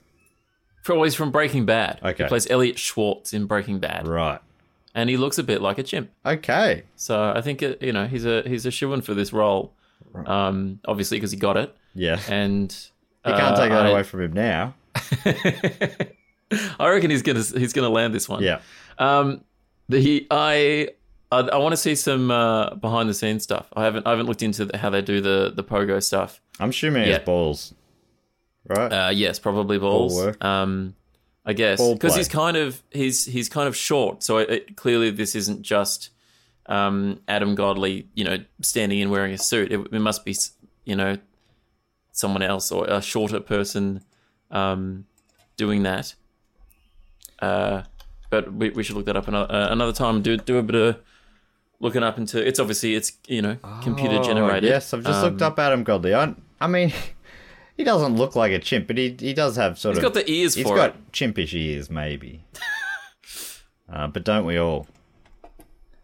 Always 0.88 1.14
from 1.14 1.30
Breaking 1.30 1.64
Bad. 1.64 1.98
Okay. 2.02 2.24
He 2.24 2.28
plays 2.28 2.46
Elliot 2.50 2.78
Schwartz 2.78 3.32
in 3.32 3.46
Breaking 3.46 3.78
Bad, 3.78 4.06
Right. 4.06 4.38
and 4.94 5.08
he 5.08 5.16
looks 5.16 5.38
a 5.38 5.42
bit 5.42 5.62
like 5.62 5.78
a 5.78 5.82
chimp. 5.82 6.10
Okay. 6.26 6.82
So 6.96 7.32
I 7.34 7.40
think 7.40 7.62
it, 7.62 7.80
you 7.82 7.92
know 7.92 8.06
he's 8.06 8.24
a 8.26 8.42
he's 8.46 8.66
a 8.66 8.70
shoe 8.70 8.92
in 8.92 9.00
for 9.00 9.14
this 9.14 9.32
role. 9.32 9.72
Um, 10.26 10.80
obviously 10.86 11.16
because 11.16 11.30
he 11.32 11.38
got 11.38 11.56
it, 11.56 11.74
Yeah. 11.94 12.20
and 12.28 12.70
You 13.26 13.32
can't 13.32 13.56
take 13.56 13.70
that 13.70 13.86
I, 13.86 13.90
away 13.90 14.02
from 14.04 14.20
him 14.22 14.32
now. 14.34 14.74
I 16.78 16.88
reckon 16.90 17.10
he's 17.10 17.22
gonna 17.22 17.40
he's 17.42 17.72
gonna 17.72 17.88
land 17.88 18.14
this 18.14 18.28
one. 18.28 18.42
Yeah. 18.42 18.60
Um, 18.98 19.42
the 19.88 20.26
I 20.30 20.90
I, 21.34 21.40
I 21.48 21.56
want 21.58 21.72
to 21.72 21.76
see 21.76 21.94
some 21.94 22.30
uh, 22.30 22.74
behind 22.74 23.08
the 23.08 23.14
scenes 23.14 23.42
stuff. 23.42 23.66
I 23.74 23.84
haven't 23.84 24.06
I 24.06 24.10
haven't 24.10 24.26
looked 24.26 24.42
into 24.42 24.64
the, 24.64 24.78
how 24.78 24.90
they 24.90 25.02
do 25.02 25.20
the 25.20 25.52
the 25.54 25.64
pogo 25.64 26.02
stuff. 26.02 26.40
I'm 26.60 26.70
assuming 26.70 27.08
Yeah. 27.08 27.16
it's 27.16 27.24
balls. 27.24 27.74
Right? 28.66 28.88
Uh, 28.92 29.10
yes, 29.10 29.38
probably 29.38 29.78
balls. 29.78 30.14
work. 30.14 30.42
Um, 30.44 30.94
I 31.44 31.52
guess 31.52 31.86
because 31.92 32.16
he's 32.16 32.28
kind 32.28 32.56
of 32.56 32.82
he's 32.90 33.26
he's 33.26 33.48
kind 33.48 33.68
of 33.68 33.76
short. 33.76 34.22
So 34.22 34.38
it, 34.38 34.50
it, 34.50 34.76
clearly 34.76 35.10
this 35.10 35.34
isn't 35.34 35.62
just 35.62 36.10
um, 36.66 37.20
Adam 37.28 37.54
Godley, 37.54 38.08
you 38.14 38.24
know, 38.24 38.38
standing 38.62 39.00
in 39.00 39.10
wearing 39.10 39.34
a 39.34 39.38
suit. 39.38 39.70
It, 39.70 39.80
it 39.92 40.00
must 40.00 40.24
be 40.24 40.34
you 40.84 40.96
know 40.96 41.18
someone 42.12 42.42
else 42.42 42.72
or 42.72 42.86
a 42.86 43.02
shorter 43.02 43.40
person 43.40 44.02
um, 44.50 45.04
doing 45.56 45.82
that. 45.82 46.14
Uh, 47.40 47.82
but 48.30 48.52
we, 48.52 48.70
we 48.70 48.82
should 48.82 48.96
look 48.96 49.06
that 49.06 49.16
up 49.16 49.28
another, 49.28 49.52
uh, 49.52 49.70
another 49.70 49.92
time. 49.92 50.22
Do 50.22 50.36
do 50.38 50.56
a 50.56 50.62
bit 50.62 50.76
of 50.76 51.00
looking 51.84 52.02
up 52.02 52.18
into. 52.18 52.44
It's 52.44 52.58
obviously 52.58 52.96
it's 52.96 53.12
you 53.28 53.40
know 53.42 53.56
computer 53.82 54.16
Oh, 54.18 54.24
generated. 54.24 54.64
yes, 54.68 54.92
I've 54.92 55.04
just 55.04 55.18
Um, 55.18 55.24
looked 55.30 55.42
up 55.42 55.58
Adam 55.60 55.84
Godley. 55.84 56.14
I, 56.14 56.34
I 56.60 56.66
mean, 56.66 56.92
he 57.76 57.84
doesn't 57.84 58.16
look 58.16 58.34
like 58.34 58.50
a 58.52 58.58
chimp, 58.58 58.88
but 58.88 58.98
he 58.98 59.14
he 59.18 59.32
does 59.34 59.54
have 59.56 59.78
sort 59.78 59.94
He's 59.94 60.04
of. 60.04 60.12
He's 60.14 60.22
got 60.22 60.26
the 60.26 60.32
ears 60.32 60.54
He's 60.54 60.64
got 60.66 60.90
it. 60.90 61.12
chimpish 61.12 61.54
ears, 61.54 61.88
maybe. 61.90 62.44
uh, 63.92 64.08
but 64.08 64.24
don't 64.24 64.44
we 64.44 64.56
all? 64.58 64.86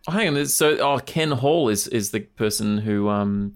Oh, 0.08 0.12
hang 0.12 0.28
on. 0.37 0.46
So, 0.46 0.76
oh, 0.78 0.99
Ken 1.04 1.32
Hall 1.32 1.68
is 1.68 1.87
is 1.88 2.10
the 2.10 2.20
person 2.20 2.78
who 2.78 3.08
um 3.08 3.54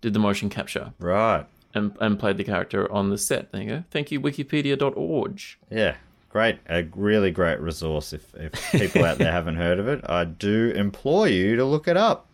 did 0.00 0.12
the 0.12 0.18
motion 0.18 0.48
capture 0.50 0.92
Right. 0.98 1.46
and 1.74 1.96
and 2.00 2.18
played 2.18 2.36
the 2.36 2.44
character 2.44 2.90
on 2.92 3.10
the 3.10 3.18
set. 3.18 3.52
There 3.52 3.62
you 3.62 3.68
go. 3.68 3.84
Thank 3.90 4.10
you, 4.10 4.20
Wikipedia.org. 4.20 5.40
Yeah. 5.70 5.96
Great. 6.36 6.58
A 6.68 6.82
really 6.94 7.30
great 7.30 7.60
resource. 7.60 8.12
If, 8.12 8.34
if 8.34 8.52
people 8.70 9.06
out 9.06 9.16
there 9.16 9.32
haven't 9.32 9.56
heard 9.56 9.78
of 9.78 9.88
it, 9.88 10.02
I 10.06 10.26
do 10.26 10.70
implore 10.76 11.26
you 11.26 11.56
to 11.56 11.64
look 11.64 11.88
it 11.88 11.96
up. 11.96 12.26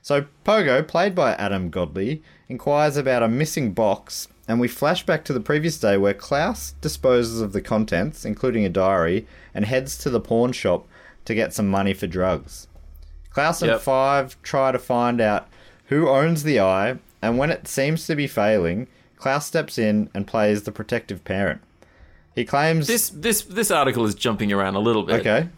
So, 0.00 0.24
Pogo, 0.42 0.88
played 0.88 1.14
by 1.14 1.34
Adam 1.34 1.68
Godley, 1.68 2.22
inquires 2.48 2.96
about 2.96 3.22
a 3.22 3.28
missing 3.28 3.74
box, 3.74 4.28
and 4.48 4.58
we 4.58 4.68
flash 4.68 5.04
back 5.04 5.22
to 5.26 5.34
the 5.34 5.40
previous 5.40 5.78
day 5.78 5.98
where 5.98 6.14
Klaus 6.14 6.72
disposes 6.80 7.42
of 7.42 7.52
the 7.52 7.60
contents, 7.60 8.24
including 8.24 8.64
a 8.64 8.70
diary, 8.70 9.26
and 9.52 9.66
heads 9.66 9.98
to 9.98 10.08
the 10.08 10.18
pawn 10.18 10.52
shop 10.52 10.88
to 11.26 11.34
get 11.34 11.52
some 11.52 11.68
money 11.68 11.92
for 11.92 12.06
drugs. 12.06 12.68
Klaus 13.28 13.60
and 13.60 13.72
Yep. 13.72 13.82
Five 13.82 14.42
try 14.42 14.72
to 14.72 14.78
find 14.78 15.20
out 15.20 15.46
who 15.88 16.08
owns 16.08 16.42
the 16.42 16.58
eye, 16.58 16.96
and 17.20 17.36
when 17.36 17.50
it 17.50 17.68
seems 17.68 18.06
to 18.06 18.16
be 18.16 18.26
failing, 18.26 18.88
Klaus 19.18 19.44
steps 19.44 19.76
in 19.76 20.08
and 20.14 20.26
plays 20.26 20.62
the 20.62 20.72
protective 20.72 21.22
parent. 21.22 21.60
He 22.34 22.44
claims 22.44 22.86
This 22.86 23.10
this 23.10 23.42
this 23.42 23.70
article 23.70 24.04
is 24.04 24.14
jumping 24.14 24.52
around 24.52 24.74
a 24.76 24.80
little 24.80 25.02
bit. 25.02 25.20
Okay. 25.20 25.48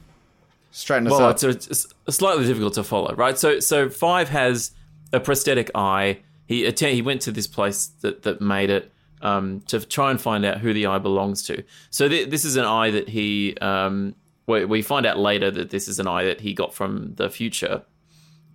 Straighten 0.71 1.07
us 1.07 1.11
Well, 1.13 1.25
up. 1.27 1.35
it's, 1.35 1.45
it's, 1.45 1.87
it's 2.07 2.17
slightly 2.17 2.47
difficult 2.47 2.73
to 2.75 2.83
follow, 2.85 3.15
right? 3.15 3.37
So 3.39 3.61
so 3.61 3.89
Five 3.91 4.31
has 4.31 4.71
a 5.13 5.21
prosthetic 5.21 5.71
eye. 5.75 6.21
He 6.47 6.67
atta- 6.67 6.89
he 6.95 7.03
went 7.03 7.21
to 7.23 7.33
this 7.33 7.47
place 7.47 7.87
that 8.01 8.23
that 8.23 8.41
made 8.41 8.71
it 8.71 8.91
um, 9.21 9.61
to 9.69 9.81
try 9.81 10.11
and 10.11 10.21
find 10.21 10.45
out 10.45 10.59
who 10.59 10.73
the 10.73 10.87
eye 10.87 10.99
belongs 10.99 11.43
to. 11.45 11.63
So 11.91 12.09
th- 12.09 12.31
this 12.31 12.45
is 12.45 12.57
an 12.57 12.65
eye 12.65 12.91
that 12.91 13.09
he 13.11 13.57
um, 13.61 14.15
we, 14.47 14.65
we 14.65 14.83
find 14.83 15.05
out 15.07 15.19
later 15.19 15.51
that 15.51 15.71
this 15.71 15.89
is 15.89 15.99
an 15.99 16.07
eye 16.09 16.25
that 16.25 16.41
he 16.41 16.55
got 16.55 16.75
from 16.75 17.15
the 17.17 17.29
future, 17.31 17.83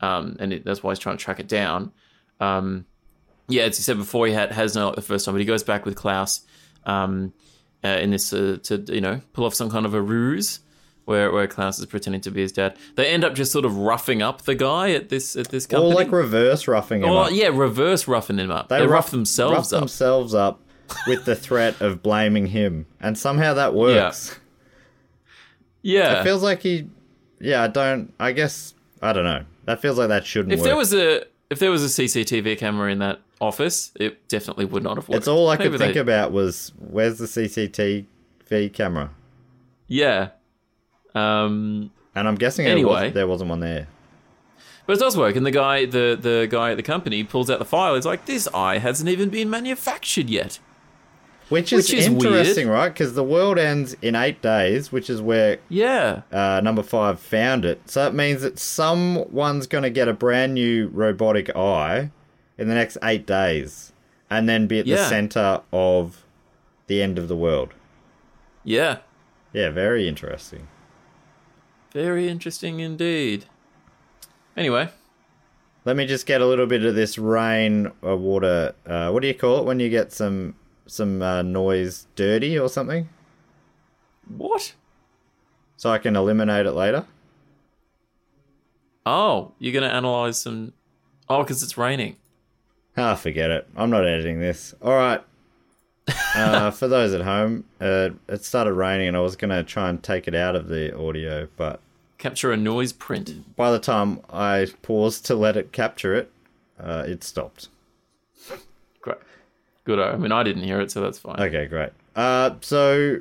um, 0.01 0.35
and 0.39 0.51
it, 0.53 0.65
that's 0.65 0.81
why 0.83 0.91
he's 0.91 0.99
trying 0.99 1.17
to 1.17 1.23
track 1.23 1.39
it 1.39 1.47
down. 1.47 1.91
Um, 2.39 2.85
yeah, 3.47 3.63
as 3.63 3.77
you 3.79 3.83
said 3.83 3.97
before, 3.97 4.27
he 4.27 4.33
had 4.33 4.51
has 4.51 4.75
no 4.75 4.87
luck 4.87 4.95
the 4.95 5.01
first 5.01 5.23
time, 5.25 5.33
but 5.35 5.39
he 5.39 5.45
goes 5.45 5.63
back 5.63 5.85
with 5.85 5.95
Klaus 5.95 6.41
um, 6.85 7.31
uh, 7.83 7.87
in 8.01 8.11
this 8.11 8.31
uh, 8.33 8.57
to 8.63 8.77
you 8.87 9.01
know 9.01 9.21
pull 9.33 9.45
off 9.45 9.53
some 9.53 9.69
kind 9.69 9.85
of 9.85 9.93
a 9.93 10.01
ruse 10.01 10.59
where 11.05 11.31
where 11.31 11.47
Klaus 11.47 11.79
is 11.79 11.85
pretending 11.85 12.21
to 12.21 12.31
be 12.31 12.41
his 12.41 12.51
dad. 12.51 12.77
They 12.95 13.07
end 13.07 13.23
up 13.23 13.33
just 13.35 13.51
sort 13.51 13.63
of 13.65 13.77
roughing 13.77 14.21
up 14.21 14.41
the 14.43 14.55
guy 14.55 14.91
at 14.91 15.09
this 15.09 15.35
at 15.35 15.47
this 15.49 15.65
or 15.73 15.93
like 15.93 16.11
reverse 16.11 16.67
roughing 16.67 17.01
him 17.03 17.09
Or, 17.09 17.25
up. 17.25 17.31
yeah, 17.31 17.47
reverse 17.47 18.07
roughing 18.07 18.37
him 18.39 18.51
up. 18.51 18.67
They, 18.69 18.85
rough, 18.85 19.11
themselves 19.11 19.53
rough 19.53 19.73
up. 19.73 19.79
themselves 19.81 20.33
up 20.35 20.61
with 21.07 21.25
the 21.25 21.35
threat 21.35 21.79
of 21.81 22.01
blaming 22.03 22.47
him, 22.47 22.85
and 22.99 23.17
somehow 23.17 23.53
that 23.53 23.73
works. 23.73 24.37
yeah. 25.81 26.19
It 26.19 26.23
feels 26.23 26.43
like 26.43 26.61
he. 26.61 26.89
Yeah, 27.39 27.63
I 27.63 27.67
don't. 27.67 28.13
I 28.19 28.31
guess 28.31 28.73
I 29.01 29.13
don't 29.13 29.23
know. 29.23 29.43
That 29.65 29.81
feels 29.81 29.97
like 29.97 30.09
that 30.09 30.25
shouldn't 30.25 30.53
if 30.53 30.59
work. 30.59 30.65
there 30.67 30.75
was 30.77 30.93
a 30.93 31.23
if 31.49 31.59
there 31.59 31.71
was 31.71 31.83
a 31.83 32.01
CCTV 32.03 32.57
camera 32.57 32.91
in 32.91 32.99
that 32.99 33.21
office, 33.39 33.91
it 33.99 34.27
definitely 34.27 34.65
would 34.65 34.83
not 34.83 34.97
have 34.97 35.07
worked. 35.09 35.17
it's 35.17 35.27
all 35.27 35.49
I 35.49 35.57
could 35.57 35.77
think 35.77 35.93
they- 35.95 35.99
about 35.99 36.31
was 36.31 36.71
where's 36.79 37.17
the 37.17 37.25
CCTV 37.27 38.73
camera, 38.73 39.11
Yeah. 39.87 40.29
Um, 41.15 41.91
and 42.15 42.27
I'm 42.27 42.35
guessing 42.35 42.67
Anyway. 42.67 43.05
was, 43.05 43.13
there 43.13 43.27
wasn't 43.27 43.49
one 43.49 43.59
there. 43.59 43.87
but 44.85 44.93
it 44.97 44.99
does 44.99 45.17
work, 45.17 45.35
and 45.35 45.45
the 45.45 45.51
guy, 45.51 45.85
the 45.85 46.17
the 46.19 46.47
guy 46.49 46.71
at 46.71 46.77
the 46.77 46.83
company, 46.83 47.23
pulls 47.23 47.49
out 47.49 47.59
the 47.59 47.65
file. 47.65 47.95
He's 47.95 48.05
like, 48.05 48.25
"This 48.25 48.47
eye 48.53 48.77
hasn't 48.77 49.09
even 49.09 49.29
been 49.29 49.49
manufactured 49.49 50.29
yet." 50.29 50.59
Which 51.49 51.71
is, 51.71 51.89
Which 51.89 51.93
is 51.99 52.07
interesting, 52.07 52.67
weird. 52.67 52.77
right? 52.77 52.89
Because 52.93 53.13
the 53.13 53.23
world 53.23 53.57
ends 53.57 53.95
in 54.01 54.15
eight 54.15 54.41
days, 54.41 54.91
which 54.91 55.09
is 55.09 55.21
where 55.21 55.59
Yeah, 55.69 56.23
uh, 56.31 56.59
number 56.61 56.83
five 56.83 57.21
found 57.21 57.63
it. 57.63 57.89
So 57.89 58.03
that 58.03 58.13
means 58.13 58.41
that 58.41 58.59
someone's 58.59 59.65
going 59.65 59.83
to 59.85 59.89
get 59.89 60.09
a 60.09 60.13
brand 60.13 60.53
new 60.55 60.87
robotic 60.89 61.55
eye 61.55 62.11
in 62.57 62.67
the 62.67 62.73
next 62.75 62.97
eight 63.03 63.25
days 63.25 63.93
and 64.29 64.47
then 64.49 64.67
be 64.67 64.79
at 64.79 64.85
the 64.85 65.09
center 65.09 65.61
of 65.71 66.25
the 66.87 67.01
end 67.01 67.17
of 67.17 67.27
the 67.27 67.35
world. 67.35 67.73
yeah, 68.63 68.97
Yeah, 69.53 69.69
very 69.71 70.07
interesting. 70.07 70.67
very 71.93 72.27
interesting 72.27 72.79
indeed. 72.79 73.45
Anyway, 74.55 74.89
Let 75.85 75.95
me 75.95 76.05
just 76.05 76.25
get 76.25 76.41
a 76.41 76.45
little 76.45 76.65
bit 76.67 76.83
of 76.83 76.95
this 76.95 77.17
rain 77.17 77.91
or 78.01 78.17
water. 78.17 78.73
Uh, 78.85 79.09
what 79.11 79.21
do 79.21 79.27
you 79.27 79.33
call 79.33 79.59
it 79.59 79.65
when 79.65 79.79
you 79.79 79.89
get 79.89 80.11
some 80.11 80.55
some 80.87 81.21
uh, 81.21 81.41
noise 81.41 82.07
dirty 82.15 82.57
or 82.59 82.67
something? 82.69 83.07
what? 84.27 84.73
So 85.77 85.89
I 85.91 85.97
can 85.99 86.15
eliminate 86.15 86.65
it 86.65 86.71
later. 86.73 87.05
Oh, 89.05 89.53
you're 89.59 89.73
gonna 89.73 89.93
analyze 89.93 90.41
some? 90.41 90.73
Oh, 91.29 91.43
because 91.43 91.63
it's 91.63 91.77
raining. 91.77 92.17
Ah, 92.97 93.13
forget 93.15 93.51
it. 93.51 93.67
I'm 93.75 93.89
not 93.89 94.05
editing 94.07 94.39
this. 94.39 94.73
All 94.81 94.95
right. 94.95 95.21
Uh, 96.35 96.71
for 96.79 96.87
those 96.87 97.13
at 97.13 97.21
home, 97.21 97.63
uh, 97.79 98.09
it 98.27 98.43
started 98.43 98.73
raining 98.73 99.07
and 99.09 99.15
I 99.17 99.19
was 99.19 99.35
going 99.35 99.51
to 99.51 99.63
try 99.63 99.89
and 99.89 100.01
take 100.01 100.27
it 100.27 100.33
out 100.33 100.55
of 100.55 100.67
the 100.67 100.97
audio, 100.97 101.47
but 101.57 101.79
Capture 102.17 102.51
a 102.51 102.57
noise 102.57 102.91
print. 102.93 103.55
by 103.55 103.69
the 103.71 103.77
time 103.79 104.21
I 104.31 104.67
paused 104.81 105.25
to 105.27 105.35
let 105.35 105.55
it 105.55 105.71
capture 105.71 106.15
it, 106.15 106.31
uh, 106.79 107.03
it 107.05 107.23
stopped. 107.23 107.69
Great. 109.01 109.17
Good. 109.83 109.99
I 109.99 110.15
mean, 110.17 110.31
I 110.31 110.41
didn't 110.41 110.63
hear 110.63 110.81
it, 110.81 110.89
so 110.89 111.01
that's 111.01 111.19
fine. 111.19 111.39
Okay, 111.39 111.67
great. 111.67 111.91
Uh, 112.15 112.55
so, 112.61 113.17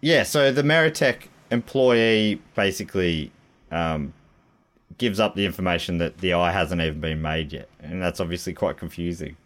yeah, 0.00 0.22
so 0.22 0.52
the 0.52 0.62
Meritech 0.62 1.22
employee 1.50 2.40
basically 2.54 3.32
um, 3.72 4.12
gives 5.02 5.18
up 5.18 5.34
the 5.34 5.44
information 5.44 5.98
that 5.98 6.18
the 6.18 6.32
eye 6.32 6.52
hasn't 6.52 6.80
even 6.80 7.00
been 7.00 7.20
made 7.20 7.52
yet, 7.52 7.68
and 7.80 8.00
that's 8.00 8.20
obviously 8.20 8.52
quite 8.52 8.76
confusing. 8.76 9.36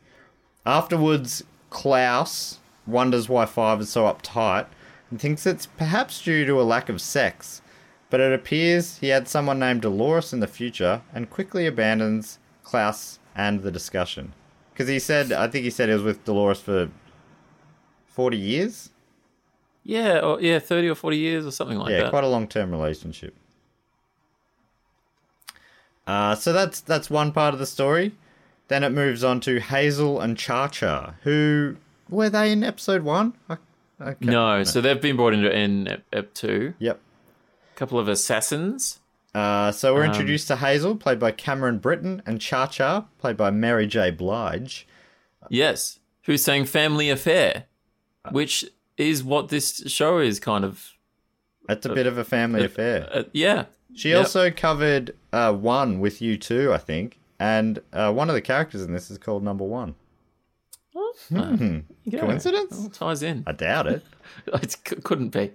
Afterwards, 0.67 1.43
Klaus 1.71 2.59
wonders 2.87 3.27
why 3.27 3.47
Five 3.47 3.81
is 3.81 3.89
so 3.89 4.05
uptight 4.05 4.67
and 5.11 5.19
thinks 5.19 5.47
it's 5.47 5.65
perhaps 5.65 6.21
due 6.21 6.45
to 6.45 6.61
a 6.61 6.63
lack 6.63 6.91
of 6.91 7.01
sex, 7.01 7.63
but 8.11 8.21
it 8.21 8.35
appears 8.35 8.99
he 8.99 9.09
had 9.09 9.29
someone 9.29 9.59
named 9.59 9.81
Dolores 9.81 10.35
in 10.35 10.41
the 10.41 10.47
future 10.47 11.01
and 11.15 11.31
quickly 11.31 11.67
abandons 11.67 12.39
Klaus 12.63 13.19
and 13.35 13.63
the 13.63 13.71
discussion. 13.71 14.35
Because 14.75 14.89
he 14.89 14.99
said, 14.99 15.33
I 15.33 15.49
think 15.49 15.65
he 15.65 15.71
said 15.71 15.89
he 15.89 15.95
was 15.95 16.03
with 16.03 16.27
Dolores 16.27 16.61
for 16.61 16.91
40 18.09 18.37
years? 18.37 18.91
Yeah, 19.85 20.19
or, 20.19 20.39
yeah, 20.39 20.59
thirty 20.59 20.89
or 20.89 20.97
forty 20.97 21.17
years 21.17 21.47
or 21.47 21.51
something 21.53 21.79
like 21.79 21.93
yeah, 21.93 21.99
that. 21.99 22.05
Yeah, 22.05 22.11
quite 22.11 22.25
a 22.25 22.29
long 22.29 22.47
term 22.47 22.73
relationship. 22.73 23.35
Uh, 26.07 26.35
so 26.35 26.53
that's 26.53 26.81
that's 26.81 27.11
one 27.11 27.33
part 27.33 27.53
of 27.55 27.61
the 27.61 27.67
story. 27.67 28.13
Then 28.69 28.83
it 28.85 28.91
moves 28.91 29.23
on 29.25 29.41
to 29.41 29.61
Hazel 29.61 30.21
and 30.21 30.37
Cha 30.37 30.69
Cha, 30.69 31.15
who 31.23 31.77
were 32.09 32.29
they 32.31 32.53
in 32.53 32.63
episode 32.65 33.03
one? 33.03 33.35
I- 33.49 33.59
Okay. 33.99 34.27
no, 34.27 34.63
so 34.63 34.83
they've 34.83 35.01
been 35.01 35.17
brought 35.17 35.33
into 35.33 35.51
in 35.51 35.89
ep, 35.89 36.03
ep 36.13 36.35
two. 36.35 36.75
Yep. 36.81 37.01
a 37.75 37.79
couple 37.79 37.99
of 37.99 38.09
assassins. 38.09 39.01
Uh, 39.35 39.73
so 39.73 39.95
we're 39.95 40.05
introduced 40.05 40.49
to 40.49 40.57
Hazel, 40.57 40.97
played 40.97 41.19
by 41.19 41.31
Cameron 41.31 41.79
Britton, 41.79 42.21
and 42.27 42.39
Cha 42.39 42.67
Cha, 42.67 43.07
played 43.19 43.39
by 43.39 43.51
Mary 43.51 43.87
J. 43.87 44.11
Blige. 44.11 44.87
Yes, 45.49 45.99
who 46.25 46.37
sang 46.37 46.67
"Family 46.67 47.09
Affair," 47.09 47.65
which 48.33 48.67
is 48.99 49.25
what 49.25 49.49
this 49.49 49.83
show 49.87 50.19
is 50.19 50.41
kind 50.41 50.65
of. 50.67 50.93
That's 51.67 51.87
a 51.87 51.95
bit 51.95 52.07
of 52.07 52.19
a 52.19 52.25
family 52.25 52.65
affair. 52.67 53.09
Uh, 53.11 53.23
yeah, 53.33 53.65
She 53.97 54.11
Yep. 54.11 54.19
also 54.19 54.51
covered 54.51 55.15
uh, 55.33 55.53
One 55.55 55.99
with 56.01 56.21
U2, 56.21 56.73
I 56.73 56.79
think. 56.79 57.19
And 57.41 57.81
uh, 57.93 58.13
one 58.13 58.29
of 58.29 58.35
the 58.35 58.41
characters 58.43 58.83
in 58.83 58.93
this 58.93 59.11
is 59.11 59.19
called 59.19 59.43
Number 59.43 59.65
One. 59.65 59.95
Yeah. 61.31 62.21
Coincidence? 62.21 62.79
All 62.79 62.89
ties 62.91 63.23
in. 63.23 63.43
I 63.47 63.53
doubt 63.53 63.87
it. 63.89 64.05
It 64.53 64.77
couldn't 65.05 65.31
be. 65.31 65.53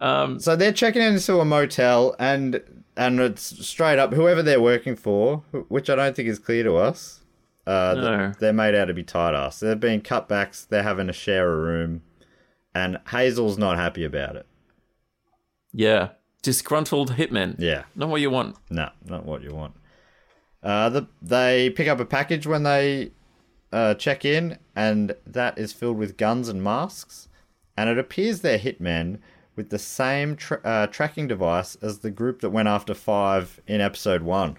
So 0.00 0.56
they're 0.56 0.72
checking 0.72 1.02
into 1.02 1.40
a 1.40 1.44
motel, 1.44 2.14
and 2.18 2.60
and 2.96 3.20
it's 3.20 3.66
straight 3.66 3.98
up 3.98 4.12
whoever 4.12 4.42
they're 4.42 4.60
working 4.60 4.96
for, 4.96 5.38
which 5.68 5.88
I 5.90 5.94
don't 5.96 6.14
think 6.14 6.28
is 6.28 6.38
clear 6.38 6.62
to 6.64 6.76
us. 6.76 7.20
Uh, 7.66 7.94
No. 7.96 8.32
they're 8.40 8.52
made 8.52 8.74
out 8.74 8.86
to 8.86 8.94
be 8.94 9.02
tight 9.02 9.34
ass. 9.34 9.60
They're 9.60 9.76
being 9.76 10.00
cutbacks. 10.00 10.66
They're 10.68 10.82
having 10.82 11.06
to 11.06 11.12
share 11.12 11.50
a 11.52 11.56
room, 11.56 12.02
and 12.74 12.98
Hazel's 13.10 13.58
not 13.58 13.76
happy 13.78 14.04
about 14.04 14.36
it. 14.36 14.46
Yeah, 15.72 16.10
disgruntled 16.42 17.12
hitmen. 17.12 17.56
Yeah, 17.58 17.84
Not 17.94 18.08
what 18.08 18.20
you 18.20 18.30
want. 18.30 18.56
no, 18.70 18.90
not 19.04 19.24
what 19.24 19.42
you 19.42 19.54
want. 19.54 19.74
Uh, 20.62 20.88
the, 20.90 21.06
they 21.22 21.70
pick 21.70 21.88
up 21.88 22.00
a 22.00 22.04
package 22.04 22.46
when 22.46 22.62
they 22.64 23.12
uh, 23.72 23.94
check 23.94 24.24
in, 24.24 24.58
and 24.76 25.14
that 25.26 25.58
is 25.58 25.72
filled 25.72 25.96
with 25.96 26.16
guns 26.16 26.48
and 26.48 26.62
masks. 26.62 27.28
And 27.76 27.88
it 27.88 27.98
appears 27.98 28.40
they're 28.40 28.58
hitmen 28.58 29.18
with 29.56 29.70
the 29.70 29.78
same 29.78 30.36
tra- 30.36 30.60
uh, 30.64 30.86
tracking 30.88 31.28
device 31.28 31.76
as 31.76 32.00
the 32.00 32.10
group 32.10 32.40
that 32.40 32.50
went 32.50 32.68
after 32.68 32.92
Five 32.94 33.60
in 33.66 33.80
episode 33.80 34.22
one. 34.22 34.58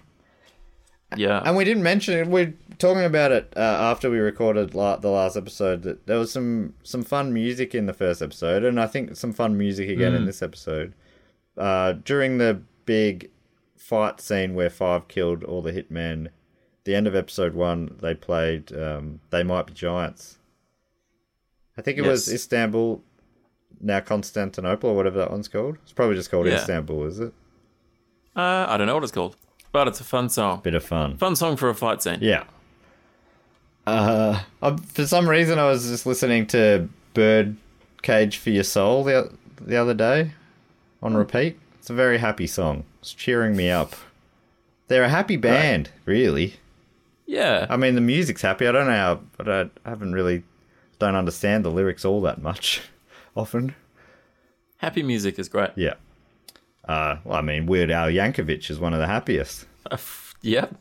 Yeah. 1.16 1.42
And 1.44 1.56
we 1.56 1.64
didn't 1.64 1.82
mention 1.82 2.14
it. 2.18 2.26
We're 2.26 2.54
talking 2.78 3.04
about 3.04 3.32
it 3.32 3.52
uh, 3.56 3.60
after 3.60 4.10
we 4.10 4.18
recorded 4.18 4.74
la- 4.74 4.96
the 4.96 5.10
last 5.10 5.36
episode. 5.36 5.82
That 5.82 6.06
there 6.06 6.18
was 6.18 6.32
some 6.32 6.74
some 6.82 7.02
fun 7.02 7.32
music 7.34 7.74
in 7.74 7.86
the 7.86 7.92
first 7.92 8.22
episode, 8.22 8.64
and 8.64 8.80
I 8.80 8.86
think 8.86 9.14
some 9.16 9.32
fun 9.32 9.56
music 9.58 9.88
again 9.90 10.14
in 10.14 10.24
this 10.24 10.42
episode. 10.42 10.94
Uh, 11.56 11.92
during 12.04 12.38
the 12.38 12.60
big 12.86 13.30
fight 13.76 14.20
scene 14.20 14.54
where 14.54 14.70
Five 14.70 15.08
killed 15.08 15.44
all 15.44 15.60
the 15.62 15.72
hitmen, 15.72 16.28
the 16.84 16.94
end 16.94 17.06
of 17.06 17.14
episode 17.14 17.54
one, 17.54 17.96
they 18.00 18.14
played 18.14 18.72
um, 18.76 19.20
"They 19.30 19.42
Might 19.42 19.66
Be 19.66 19.72
Giants." 19.74 20.38
I 21.76 21.82
think 21.82 21.98
it 21.98 22.02
was 22.06 22.30
Istanbul, 22.30 23.02
now 23.80 24.00
Constantinople, 24.00 24.90
or 24.90 24.96
whatever 24.96 25.18
that 25.18 25.30
one's 25.30 25.48
called. 25.48 25.76
It's 25.82 25.92
probably 25.92 26.16
just 26.16 26.30
called 26.30 26.46
Yeah. 26.46 26.54
Istanbul, 26.56 27.04
is 27.06 27.20
it? 27.20 27.32
Uh, 28.36 28.66
I 28.68 28.76
don't 28.76 28.86
know 28.86 28.94
what 28.94 29.02
it's 29.02 29.12
called, 29.12 29.36
but 29.72 29.88
it's 29.88 30.00
a 30.00 30.04
fun 30.04 30.28
song. 30.28 30.60
Bit 30.62 30.74
of 30.74 30.84
fun. 30.84 31.16
Fun 31.18 31.36
song 31.36 31.56
for 31.56 31.68
a 31.68 31.74
fight 31.74 32.02
scene. 32.02 32.18
Yeah. 32.20 32.44
Uh, 33.86 34.40
I- 34.62 34.76
for 34.76 35.06
some 35.06 35.28
reason, 35.28 35.58
I 35.58 35.66
was 35.66 35.88
just 35.88 36.06
listening 36.06 36.46
to 36.48 36.88
"Bird 37.14 37.56
Cage 38.02 38.38
for 38.38 38.50
Your 38.50 38.64
Soul" 38.64 39.04
the 39.04 39.32
the 39.60 39.76
other 39.76 39.94
day 39.94 40.32
on 41.02 41.16
repeat. 41.16 41.58
It's 41.78 41.90
a 41.90 41.94
very 41.94 42.18
happy 42.18 42.46
song. 42.46 42.84
It's 43.00 43.12
cheering 43.12 43.56
me 43.56 43.70
up. 43.70 43.94
They're 44.88 45.04
a 45.04 45.08
happy 45.08 45.36
band, 45.36 45.90
really. 46.04 46.54
Yeah. 47.26 47.66
I 47.68 47.76
mean, 47.76 47.94
the 47.94 48.00
music's 48.00 48.42
happy. 48.42 48.66
I 48.66 48.72
don't 48.72 48.86
know 48.86 48.92
how, 48.92 49.20
but 49.36 49.48
I, 49.48 49.88
haven't 49.88 50.12
really 50.12 50.42
don't 50.98 51.16
understand 51.16 51.64
the 51.64 51.70
lyrics 51.70 52.04
all 52.04 52.20
that 52.22 52.40
much. 52.42 52.82
Often, 53.36 53.74
Happy 54.78 55.02
music 55.02 55.38
is 55.38 55.48
great. 55.48 55.70
yeah. 55.76 55.94
Uh, 56.86 57.16
well, 57.24 57.38
I 57.38 57.40
mean, 57.40 57.66
Weird 57.66 57.90
Al 57.92 58.08
Yankovic 58.08 58.68
is 58.68 58.78
one 58.80 58.92
of 58.92 58.98
the 58.98 59.06
happiest. 59.06 59.66
Yep. 60.42 60.74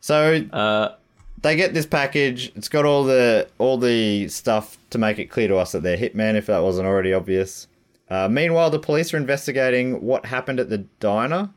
So 0.00 0.44
Uh, 0.52 0.94
they 1.42 1.56
get 1.56 1.72
this 1.74 1.86
package. 1.86 2.52
It's 2.54 2.68
got 2.68 2.84
all 2.84 3.04
the 3.04 3.48
all 3.58 3.78
the 3.78 4.28
stuff 4.28 4.76
to 4.90 4.98
make 4.98 5.18
it 5.18 5.26
clear 5.26 5.48
to 5.48 5.56
us 5.56 5.72
that 5.72 5.82
they're 5.82 5.96
hitmen, 5.96 6.34
if 6.34 6.46
that 6.46 6.62
wasn't 6.62 6.86
already 6.86 7.12
obvious. 7.14 7.66
Uh, 8.10 8.28
meanwhile, 8.28 8.70
the 8.70 8.78
police 8.78 9.14
are 9.14 9.16
investigating 9.16 10.02
what 10.02 10.26
happened 10.26 10.58
at 10.58 10.68
the 10.68 10.78
diner. 10.98 11.50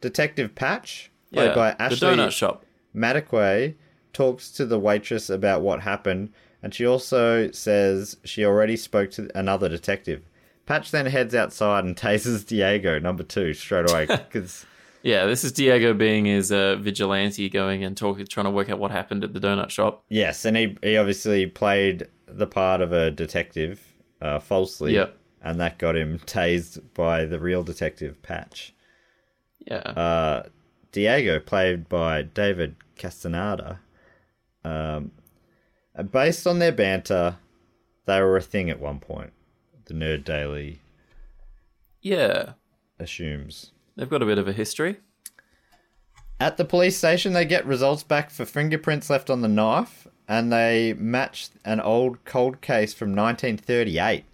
Detective 0.00 0.54
Patch, 0.54 1.10
played 1.32 1.48
yeah. 1.48 1.54
by 1.54 1.88
the 1.88 1.96
donut 1.96 2.30
shop. 2.30 2.64
Madekwe, 2.94 3.74
talks 4.12 4.50
to 4.52 4.64
the 4.64 4.78
waitress 4.78 5.28
about 5.28 5.60
what 5.60 5.82
happened, 5.82 6.32
and 6.62 6.74
she 6.74 6.86
also 6.86 7.50
says 7.50 8.16
she 8.24 8.44
already 8.44 8.76
spoke 8.76 9.10
to 9.12 9.30
another 9.34 9.68
detective. 9.68 10.22
Patch 10.66 10.90
then 10.90 11.06
heads 11.06 11.34
outside 11.34 11.84
and 11.84 11.96
tases 12.04 12.46
Diego, 12.46 12.98
number 12.98 13.22
two, 13.22 13.54
straight 13.54 13.90
away 13.90 14.06
because. 14.06 14.66
Yeah, 15.02 15.26
this 15.26 15.44
is 15.44 15.52
Diego 15.52 15.94
being 15.94 16.24
his 16.24 16.50
uh, 16.50 16.76
vigilante 16.76 17.48
going 17.48 17.84
and 17.84 17.96
talking, 17.96 18.26
trying 18.26 18.46
to 18.46 18.50
work 18.50 18.68
out 18.68 18.80
what 18.80 18.90
happened 18.90 19.22
at 19.22 19.32
the 19.32 19.40
donut 19.40 19.70
shop. 19.70 20.04
Yes, 20.08 20.44
and 20.44 20.56
he 20.56 20.76
he 20.82 20.96
obviously 20.96 21.46
played 21.46 22.08
the 22.26 22.46
part 22.46 22.80
of 22.80 22.92
a 22.92 23.10
detective 23.10 23.80
uh, 24.20 24.40
falsely. 24.40 24.94
Yep. 24.94 25.17
And 25.42 25.60
that 25.60 25.78
got 25.78 25.96
him 25.96 26.18
tased 26.20 26.80
by 26.94 27.24
the 27.24 27.38
real 27.38 27.62
detective 27.62 28.20
Patch. 28.22 28.74
Yeah. 29.66 29.76
Uh, 29.76 30.42
Diego, 30.92 31.38
played 31.38 31.88
by 31.88 32.22
David 32.22 32.76
Castaneda. 32.96 33.80
Um, 34.64 35.12
and 35.94 36.10
based 36.10 36.46
on 36.46 36.58
their 36.58 36.72
banter, 36.72 37.36
they 38.06 38.20
were 38.20 38.36
a 38.36 38.42
thing 38.42 38.70
at 38.70 38.80
one 38.80 39.00
point. 39.00 39.32
The 39.84 39.94
Nerd 39.94 40.24
Daily 40.24 40.80
yeah. 42.00 42.52
assumes. 42.98 43.72
They've 43.96 44.08
got 44.08 44.22
a 44.22 44.26
bit 44.26 44.38
of 44.38 44.48
a 44.48 44.52
history. 44.52 44.98
At 46.40 46.56
the 46.56 46.64
police 46.64 46.96
station, 46.96 47.32
they 47.32 47.44
get 47.44 47.66
results 47.66 48.04
back 48.04 48.30
for 48.30 48.44
fingerprints 48.44 49.10
left 49.10 49.28
on 49.28 49.40
the 49.40 49.48
knife, 49.48 50.06
and 50.28 50.52
they 50.52 50.94
match 50.94 51.48
an 51.64 51.80
old 51.80 52.24
cold 52.24 52.60
case 52.60 52.94
from 52.94 53.10
1938. 53.10 54.24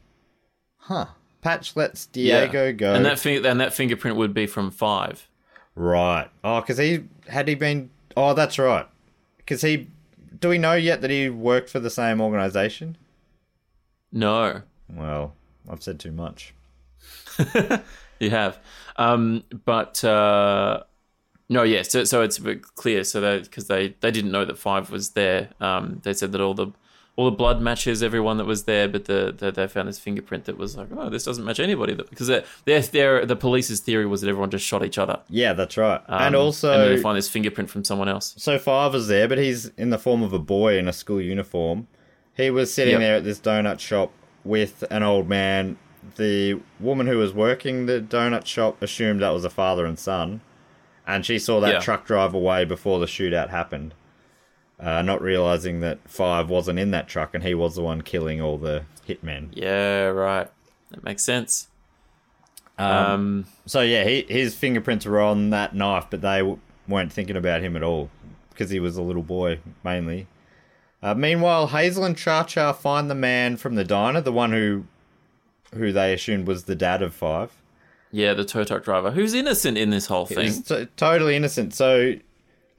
Huh. 0.85 1.07
Patch 1.41 1.77
lets 1.77 2.07
Diego 2.07 2.67
yeah. 2.67 2.73
go. 2.73 2.95
And 2.95 3.05
that, 3.05 3.25
and 3.27 3.61
that 3.61 3.75
fingerprint 3.75 4.17
would 4.17 4.33
be 4.33 4.47
from 4.47 4.71
five. 4.71 5.29
right. 5.75 6.29
Oh, 6.43 6.61
because 6.61 6.79
he 6.79 7.05
had 7.29 7.49
he 7.49 7.55
been. 7.55 7.91
Oh, 8.17 8.35
that's 8.35 8.59
right. 8.59 8.87
Because 9.39 9.63
he. 9.63 9.89
Do 10.41 10.49
we 10.49 10.59
know 10.59 10.75
yet 10.75 11.01
that 11.01 11.11
he 11.11 11.29
worked 11.29 11.71
for 11.71 11.81
the 11.81 11.91
same 11.91 12.21
organization? 12.21 12.97
No. 14.13 14.63
Well, 14.89 15.35
I've 15.69 15.83
said 15.83 15.99
too 15.99 16.13
much. 16.13 16.55
You 18.21 18.31
have, 18.31 18.59
um, 18.97 19.45
but 19.65 20.03
uh, 20.05 20.85
no, 21.49 21.63
yeah. 21.63 21.83
So, 21.83 22.05
so 22.05 22.23
it's 22.23 22.39
a 22.39 22.43
bit 22.43 22.63
clear. 22.63 23.05
So 23.05 23.21
that 23.21 23.45
because 23.45 23.67
they 23.67 23.95
they 24.01 24.11
didn't 24.11 24.31
know 24.31 24.45
that 24.45 24.57
five 24.57 24.91
was 24.91 25.11
there. 25.11 25.51
Um, 25.61 26.01
they 26.05 26.15
said 26.15 26.33
that 26.33 26.41
all 26.41 26.55
the 26.55 26.69
all 27.17 27.27
the 27.27 27.37
blood 27.37 27.61
matches 27.61 28.03
everyone 28.03 28.39
that 28.39 28.45
was 28.45 28.65
there, 28.65 28.89
but 28.89 29.05
the, 29.05 29.33
the 29.37 29.53
they 29.53 29.69
found 29.69 29.89
this 29.89 30.01
fingerprint 30.01 30.47
that 30.47 30.59
was 30.59 30.77
like, 30.77 30.89
oh, 30.97 31.09
this 31.09 31.23
doesn't 31.25 31.45
match 31.45 31.61
anybody. 31.61 31.95
That 31.95 32.11
because 32.11 32.27
their 32.27 32.45
their 32.65 32.81
their 32.83 33.25
the 33.27 33.37
police's 33.37 33.81
theory 33.81 34.05
was 34.07 34.21
that 34.23 34.29
everyone 34.29 34.51
just 34.51 34.67
shot 34.67 34.85
each 34.85 34.99
other. 34.99 35.21
Yeah, 35.29 35.53
that's 35.53 35.77
right. 35.77 36.01
Um, 36.09 36.23
and 36.23 36.35
also, 36.37 36.73
and 36.73 36.83
then 36.83 36.97
they 36.97 37.01
find 37.03 37.17
this 37.17 37.29
fingerprint 37.29 37.71
from 37.71 37.85
someone 37.85 38.09
else. 38.09 38.35
so 38.37 38.59
Five 38.59 38.95
is 38.97 39.07
there, 39.09 39.29
but 39.29 39.39
he's 39.39 39.67
in 39.77 39.91
the 39.91 39.99
form 39.99 40.23
of 40.23 40.33
a 40.33 40.39
boy 40.41 40.77
in 40.79 40.89
a 40.89 40.93
school 40.93 41.21
uniform. 41.21 41.87
He 42.37 42.51
was 42.51 42.75
sitting 42.75 42.93
Yep. 42.95 43.01
there 43.01 43.17
at 43.17 43.25
this 43.25 43.39
donut 43.39 43.79
shop 43.79 44.11
with 44.43 44.83
an 44.91 45.03
old 45.05 45.29
man. 45.29 45.77
The 46.17 46.61
woman 46.81 47.07
who 47.07 47.17
was 47.19 47.33
working 47.33 47.87
the 47.87 48.01
donut 48.01 48.45
shop 48.45 48.83
assumed 48.83 49.23
that 49.23 49.31
was 49.31 49.45
a 49.45 49.51
father 49.51 49.87
and 49.87 49.99
son, 49.99 50.41
and 51.07 51.25
she 51.25 51.39
saw 51.39 51.61
that 51.61 51.75
Yeah. 51.75 51.79
truck 51.81 52.07
drive 52.07 52.35
away 52.35 52.65
before 52.65 52.99
the 52.99 53.07
shootout 53.07 53.51
happened. 53.51 53.95
Uh, 54.81 55.03
not 55.03 55.23
realizing 55.23 55.81
that 55.81 55.99
Five 56.09 56.51
wasn't 56.51 56.79
in 56.79 56.91
that 56.91 57.07
truck 57.09 57.35
and 57.35 57.45
he 57.45 57.55
was 57.55 57.77
the 57.77 57.83
one 57.83 58.03
killing 58.03 58.41
all 58.41 58.59
the 58.59 58.85
hitmen. 59.09 59.49
Yeah, 59.53 60.07
right. 60.07 60.51
That 60.91 61.05
makes 61.05 61.23
sense. 61.25 61.69
Um, 62.79 63.47
So 63.67 63.81
yeah, 63.83 64.05
he, 64.05 64.23
his 64.29 64.55
fingerprints 64.55 65.07
were 65.07 65.21
on 65.21 65.51
that 65.51 65.75
knife, 65.75 66.07
but 66.11 66.21
they 66.23 66.39
w- 66.39 66.59
weren't 66.89 67.13
thinking 67.13 67.37
about 67.37 67.63
him 67.63 67.77
at 67.77 67.83
all 67.83 68.11
because 68.51 68.71
he 68.71 68.81
was 68.81 68.97
a 68.97 69.03
little 69.03 69.23
boy 69.23 69.61
mainly. 69.85 70.27
Uh, 71.03 71.15
meanwhile, 71.15 71.69
Hazel 71.69 72.05
and 72.05 72.17
Cha 72.17 72.43
Cha 72.45 72.73
find 72.73 73.09
the 73.11 73.15
man 73.15 73.57
from 73.57 73.75
the 73.77 73.85
diner, 73.85 74.21
the 74.21 74.33
one 74.33 74.53
who 74.53 74.85
who 75.75 75.93
they 75.93 76.13
assumed 76.15 76.47
was 76.47 76.65
the 76.65 76.75
dad 76.77 77.03
of 77.03 77.15
Five. 77.15 77.53
yeah, 78.11 78.33
the 78.35 78.45
tow 78.45 78.65
truck 78.65 78.85
driver 78.85 79.11
who's 79.13 79.35
innocent 79.35 79.77
in 79.79 79.91
this 79.91 80.07
whole 80.07 80.27
thing. 80.27 80.45
He's 80.47 80.63
t- 80.63 80.87
totally 80.97 81.37
innocent. 81.37 81.75
So 81.75 82.15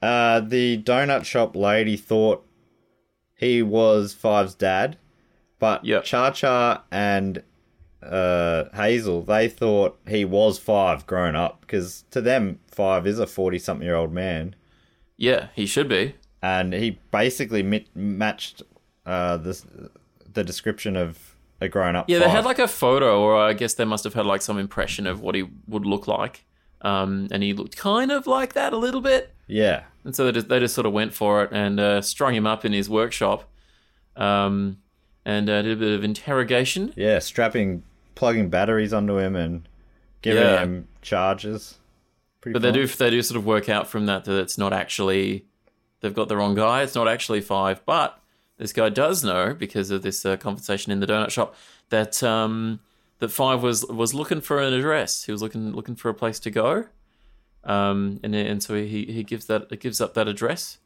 uh, 0.02 0.40
the 0.40 0.82
donut 0.82 1.24
shop 1.24 1.54
lady 1.56 1.96
thought 1.96 2.44
he 3.34 3.62
was 3.62 4.12
Five's 4.14 4.54
dad, 4.54 4.96
but 5.58 5.84
Yep. 5.84 6.04
Cha 6.04 6.30
Cha 6.30 6.82
and 6.90 7.42
uh, 8.02 8.64
Hazel 8.74 9.22
they 9.22 9.48
thought 9.48 9.98
he 10.06 10.24
was 10.24 10.58
Five 10.58 11.06
grown 11.06 11.34
up 11.34 11.60
because 11.62 12.04
to 12.10 12.20
them 12.20 12.60
Five 12.70 13.06
is 13.06 13.18
a 13.18 13.26
forty-something-year-old 13.26 14.12
man, 14.12 14.54
Yeah, 15.16 15.48
he 15.54 15.66
should 15.66 15.88
be. 15.88 16.14
and 16.42 16.72
he 16.72 16.98
basically 17.10 17.62
mit- 17.62 17.94
matched 17.96 18.62
uh, 19.04 19.36
the 19.38 19.90
the 20.32 20.44
description 20.44 20.96
of 20.96 21.34
a 21.60 21.68
grown 21.68 21.96
up. 21.96 22.08
Yeah, 22.10 22.18
they 22.18 22.28
had 22.28 22.44
like 22.44 22.58
a 22.58 22.68
photo, 22.68 23.20
or 23.22 23.36
I 23.36 23.54
guess 23.54 23.72
they 23.74 23.86
must 23.86 24.04
have 24.04 24.12
had 24.14 24.26
like 24.26 24.42
some 24.42 24.58
impression 24.58 25.06
of 25.06 25.22
what 25.22 25.34
he 25.34 25.44
would 25.66 25.86
look 25.86 26.06
like. 26.06 26.44
Um, 26.82 27.28
and 27.30 27.42
he 27.42 27.54
looked 27.54 27.76
kind 27.78 28.12
of 28.12 28.26
like 28.26 28.52
that 28.52 28.74
a 28.74 28.76
little 28.76 29.00
bit. 29.00 29.32
Yeah, 29.46 29.84
And 30.04 30.14
so 30.14 30.24
they 30.24 30.32
just, 30.32 30.48
they 30.48 30.58
just 30.60 30.74
sort 30.74 30.86
of 30.86 30.92
went 30.92 31.12
for 31.14 31.44
it 31.44 31.50
and 31.52 31.78
uh, 31.80 32.02
strung 32.02 32.34
him 32.34 32.46
up 32.46 32.64
in 32.64 32.72
his 32.72 32.88
workshop 32.90 33.48
um, 34.16 34.78
and 35.24 35.48
uh, 35.48 35.62
did 35.62 35.72
a 35.72 35.80
bit 35.80 35.92
of 35.92 36.04
interrogation. 36.04 36.92
yeah, 36.96 37.18
strapping, 37.18 37.82
plugging 38.14 38.48
batteries 38.48 38.92
onto 38.92 39.18
him 39.18 39.36
and 39.36 39.68
giving 40.22 40.42
Yeah. 40.42 40.62
him 40.62 40.88
charges. 41.02 41.78
Pretty 42.40 42.52
But 42.54 42.62
they 42.62 42.68
fun. 42.68 42.74
do 42.74 42.86
they 42.86 43.10
do 43.10 43.22
sort 43.22 43.36
of 43.38 43.44
work 43.46 43.68
out 43.68 43.88
from 43.88 44.06
that 44.06 44.24
that 44.24 44.38
it's 44.40 44.56
not 44.56 44.72
actually 44.72 45.46
they've 46.00 46.14
got 46.14 46.28
the 46.28 46.36
wrong 46.36 46.54
guy. 46.54 46.82
It's 46.82 46.94
not 46.94 47.08
actually 47.08 47.40
five, 47.40 47.84
but 47.84 48.20
this 48.58 48.72
guy 48.72 48.88
does 48.88 49.24
know 49.24 49.52
because 49.52 49.90
of 49.90 50.02
this 50.02 50.24
uh, 50.24 50.36
conversation 50.36 50.92
in 50.92 51.00
the 51.00 51.06
donut 51.06 51.30
shop 51.30 51.54
that 51.90 52.22
um, 52.22 52.80
that 53.18 53.30
five 53.30 53.62
was 53.62 53.84
was 53.86 54.14
looking 54.14 54.40
for 54.40 54.60
an 54.60 54.72
address. 54.72 55.24
He 55.24 55.32
was 55.32 55.42
looking 55.42 55.72
looking 55.72 55.96
for 55.96 56.08
a 56.08 56.14
place 56.14 56.38
to 56.40 56.50
go, 56.50 56.86
um, 57.66 58.20
and 58.22 58.34
and 58.34 58.62
so 58.62 58.74
he 58.74 59.04
he 59.06 59.22
gives 59.22 59.46
that 59.46 59.66
it 59.70 59.80
gives 59.80 60.00
up 60.00 60.14
that 60.14 60.28
address. 60.28 60.78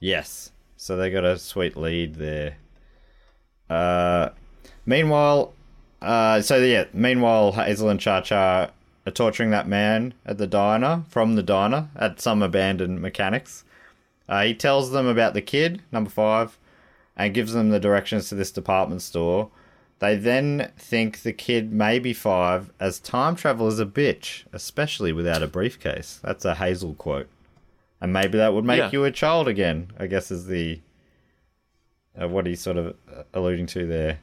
Yes. 0.00 0.50
So 0.76 0.96
they 0.96 1.10
got 1.10 1.24
a 1.24 1.38
sweet 1.38 1.76
lead 1.76 2.16
there. 2.16 2.56
Uh, 3.70 4.30
meanwhile, 4.84 5.54
uh, 6.00 6.40
so 6.42 6.56
yeah, 6.56 6.86
meanwhile, 6.92 7.52
Hazel 7.52 7.88
and 7.88 8.00
Cha 8.00 8.20
Cha 8.20 8.70
are 9.06 9.12
torturing 9.12 9.50
that 9.50 9.68
man 9.68 10.14
at 10.26 10.38
the 10.38 10.46
diner, 10.46 11.04
from 11.08 11.36
the 11.36 11.42
diner, 11.42 11.88
at 11.94 12.20
some 12.20 12.42
abandoned 12.42 13.00
mechanics. 13.00 13.64
Uh, 14.28 14.42
he 14.44 14.54
tells 14.54 14.90
them 14.90 15.06
about 15.06 15.34
the 15.34 15.42
kid, 15.42 15.82
number 15.92 16.10
five, 16.10 16.58
and 17.16 17.34
gives 17.34 17.52
them 17.52 17.70
the 17.70 17.80
directions 17.80 18.28
to 18.28 18.34
this 18.34 18.50
department 18.50 19.02
store. 19.02 19.50
They 20.02 20.16
then 20.16 20.72
think 20.76 21.22
the 21.22 21.32
kid 21.32 21.72
may 21.72 22.00
be 22.00 22.12
five, 22.12 22.72
as 22.80 22.98
time 22.98 23.36
travel 23.36 23.68
is 23.68 23.78
a 23.78 23.86
bitch, 23.86 24.42
especially 24.52 25.12
without 25.12 25.44
a 25.44 25.46
briefcase. 25.46 26.18
That's 26.24 26.44
a 26.44 26.56
Hazel 26.56 26.94
quote. 26.94 27.28
And 28.00 28.12
maybe 28.12 28.36
that 28.38 28.52
would 28.52 28.64
make 28.64 28.78
Yeah. 28.78 28.90
you 28.90 29.04
a 29.04 29.12
child 29.12 29.46
again, 29.46 29.92
I 30.00 30.08
guess 30.08 30.32
is 30.32 30.46
the. 30.46 30.80
Uh, 32.20 32.26
what 32.26 32.46
he's 32.46 32.60
sort 32.60 32.78
of 32.78 32.96
uh, 33.08 33.22
alluding 33.32 33.66
to 33.68 33.86
there. 33.86 34.18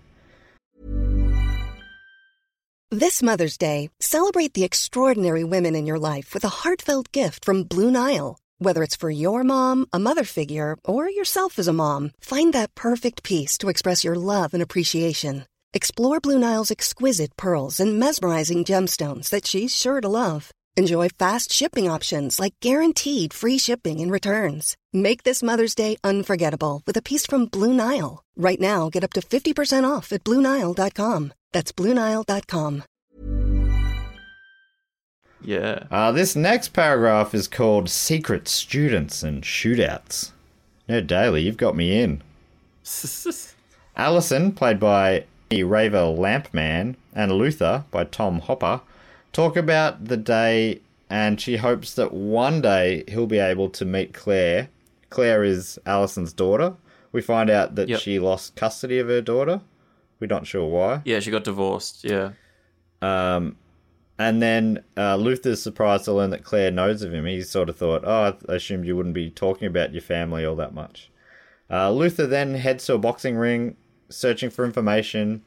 This 2.92 3.24
Mother's 3.24 3.58
Day, 3.58 3.90
celebrate 4.02 4.56
the 4.56 4.66
extraordinary 4.66 5.46
women 5.46 5.76
in 5.76 5.86
your 5.86 5.98
life 5.98 6.34
with 6.34 6.44
a 6.44 6.50
heartfelt 6.50 7.14
gift 7.14 7.46
from 7.46 7.64
Blue 7.64 7.90
Nile. 7.90 8.38
Whether 8.58 8.84
it's 8.84 8.98
for 8.98 9.10
your 9.10 9.46
mom, 9.46 9.86
a 9.94 10.00
mother 10.00 10.26
figure, 10.26 10.76
or 10.84 11.10
yourself 11.10 11.58
as 11.58 11.70
a 11.70 11.74
mom, 11.74 12.12
find 12.20 12.52
that 12.52 12.76
perfect 12.76 13.24
piece 13.24 13.58
to 13.60 13.70
express 13.70 14.04
your 14.04 14.16
love 14.16 14.54
and 14.54 14.62
appreciation. 14.62 15.46
Explore 15.80 16.20
Blue 16.20 16.40
Nile's 16.40 16.72
exquisite 16.72 17.36
pearls 17.38 17.80
and 17.80 18.00
mesmerizing 18.00 18.64
gemstones 18.66 19.30
that 19.30 19.46
she's 19.46 19.76
sure 19.76 20.02
to 20.02 20.10
love. 20.10 20.52
Enjoy 20.76 21.10
fast 21.10 21.52
shipping 21.52 21.88
options 21.90 22.40
like 22.40 22.56
guaranteed 22.60 23.34
free 23.34 23.60
shipping 23.60 24.00
and 24.00 24.12
returns. 24.12 24.76
Make 24.94 25.24
this 25.24 25.44
Mother's 25.44 25.76
Day 25.76 25.98
unforgettable 26.04 26.82
with 26.88 26.98
a 26.98 27.02
piece 27.04 27.26
from 27.28 27.46
Blue 27.46 27.74
Nile. 27.74 28.24
Right 28.36 28.60
now, 28.60 28.90
get 28.90 29.04
up 29.04 29.14
to 29.14 29.20
50% 29.22 29.88
off 29.90 30.12
at 30.12 30.24
BlueNile.com. 30.24 31.34
That's 31.52 31.72
BlueNile.com. 31.72 32.84
Yeah, 35.42 35.84
Uh, 35.92 36.12
this 36.12 36.36
next 36.36 36.70
paragraph 36.70 37.34
is 37.36 37.48
called 37.48 37.90
Secret 37.90 38.48
Students 38.48 39.24
and 39.24 39.44
Shootouts. 39.44 40.32
No, 40.88 41.00
Daly, 41.00 41.44
you've 41.44 41.58
got 41.58 41.76
me 41.78 42.02
in. 42.02 42.22
Allison, 43.96 44.52
played 44.52 44.80
by 44.80 45.26
Raver 45.52 45.98
Lampman, 46.16 46.96
and 47.14 47.32
Luther, 47.32 47.86
by 47.90 48.04
Tom 48.04 48.40
Hopper, 48.40 48.82
talk 49.34 49.56
about 49.58 50.06
the 50.06 50.18
day, 50.18 50.82
and 51.10 51.42
she 51.42 51.58
hopes 51.58 51.96
that 51.96 52.14
one 52.14 52.62
day 52.62 53.04
he'll 53.08 53.26
be 53.28 53.40
able 53.40 53.70
to 53.72 53.86
meet 53.86 54.14
Claire. 54.14 54.70
Claire 55.10 55.44
is 55.44 55.80
Allison's 55.88 56.34
daughter. 56.34 56.76
We 57.12 57.22
find 57.22 57.50
out 57.50 57.74
that 57.76 57.90
Yep. 57.90 58.00
she 58.00 58.20
lost 58.20 58.56
custody 58.56 59.00
of 59.00 59.08
her 59.08 59.22
daughter. 59.22 59.62
We're 60.20 60.28
not 60.28 60.46
sure 60.46 60.68
why. 60.68 61.02
yeah, 61.06 61.20
she 61.20 61.32
got 61.32 61.46
divorced. 61.46 62.04
Yeah, 62.04 62.32
Um, 63.02 63.56
and 64.20 64.42
then 64.42 64.84
uh, 64.98 65.16
Luther's 65.16 65.62
surprised 65.64 66.06
to 66.06 66.14
learn 66.14 66.30
that 66.32 66.44
Claire 66.44 66.70
knows 66.72 67.02
of 67.02 67.14
him. 67.14 67.26
He 67.26 67.42
sort 67.42 67.70
of 67.70 67.78
thought, 67.78 68.04
oh, 68.06 68.38
I 68.48 68.54
assumed 68.56 68.86
you 68.86 68.96
wouldn't 68.98 69.16
be 69.16 69.30
talking 69.32 69.68
about 69.68 69.94
your 69.94 70.02
family 70.02 70.46
all 70.46 70.58
that 70.58 70.74
much. 70.76 71.10
Uh, 71.72 71.90
Luther 71.92 72.28
then 72.28 72.54
heads 72.56 72.86
to 72.88 72.96
a 72.96 72.98
boxing 73.00 73.36
ring, 73.38 73.78
searching 74.10 74.50
for 74.50 74.66
information. 74.66 75.44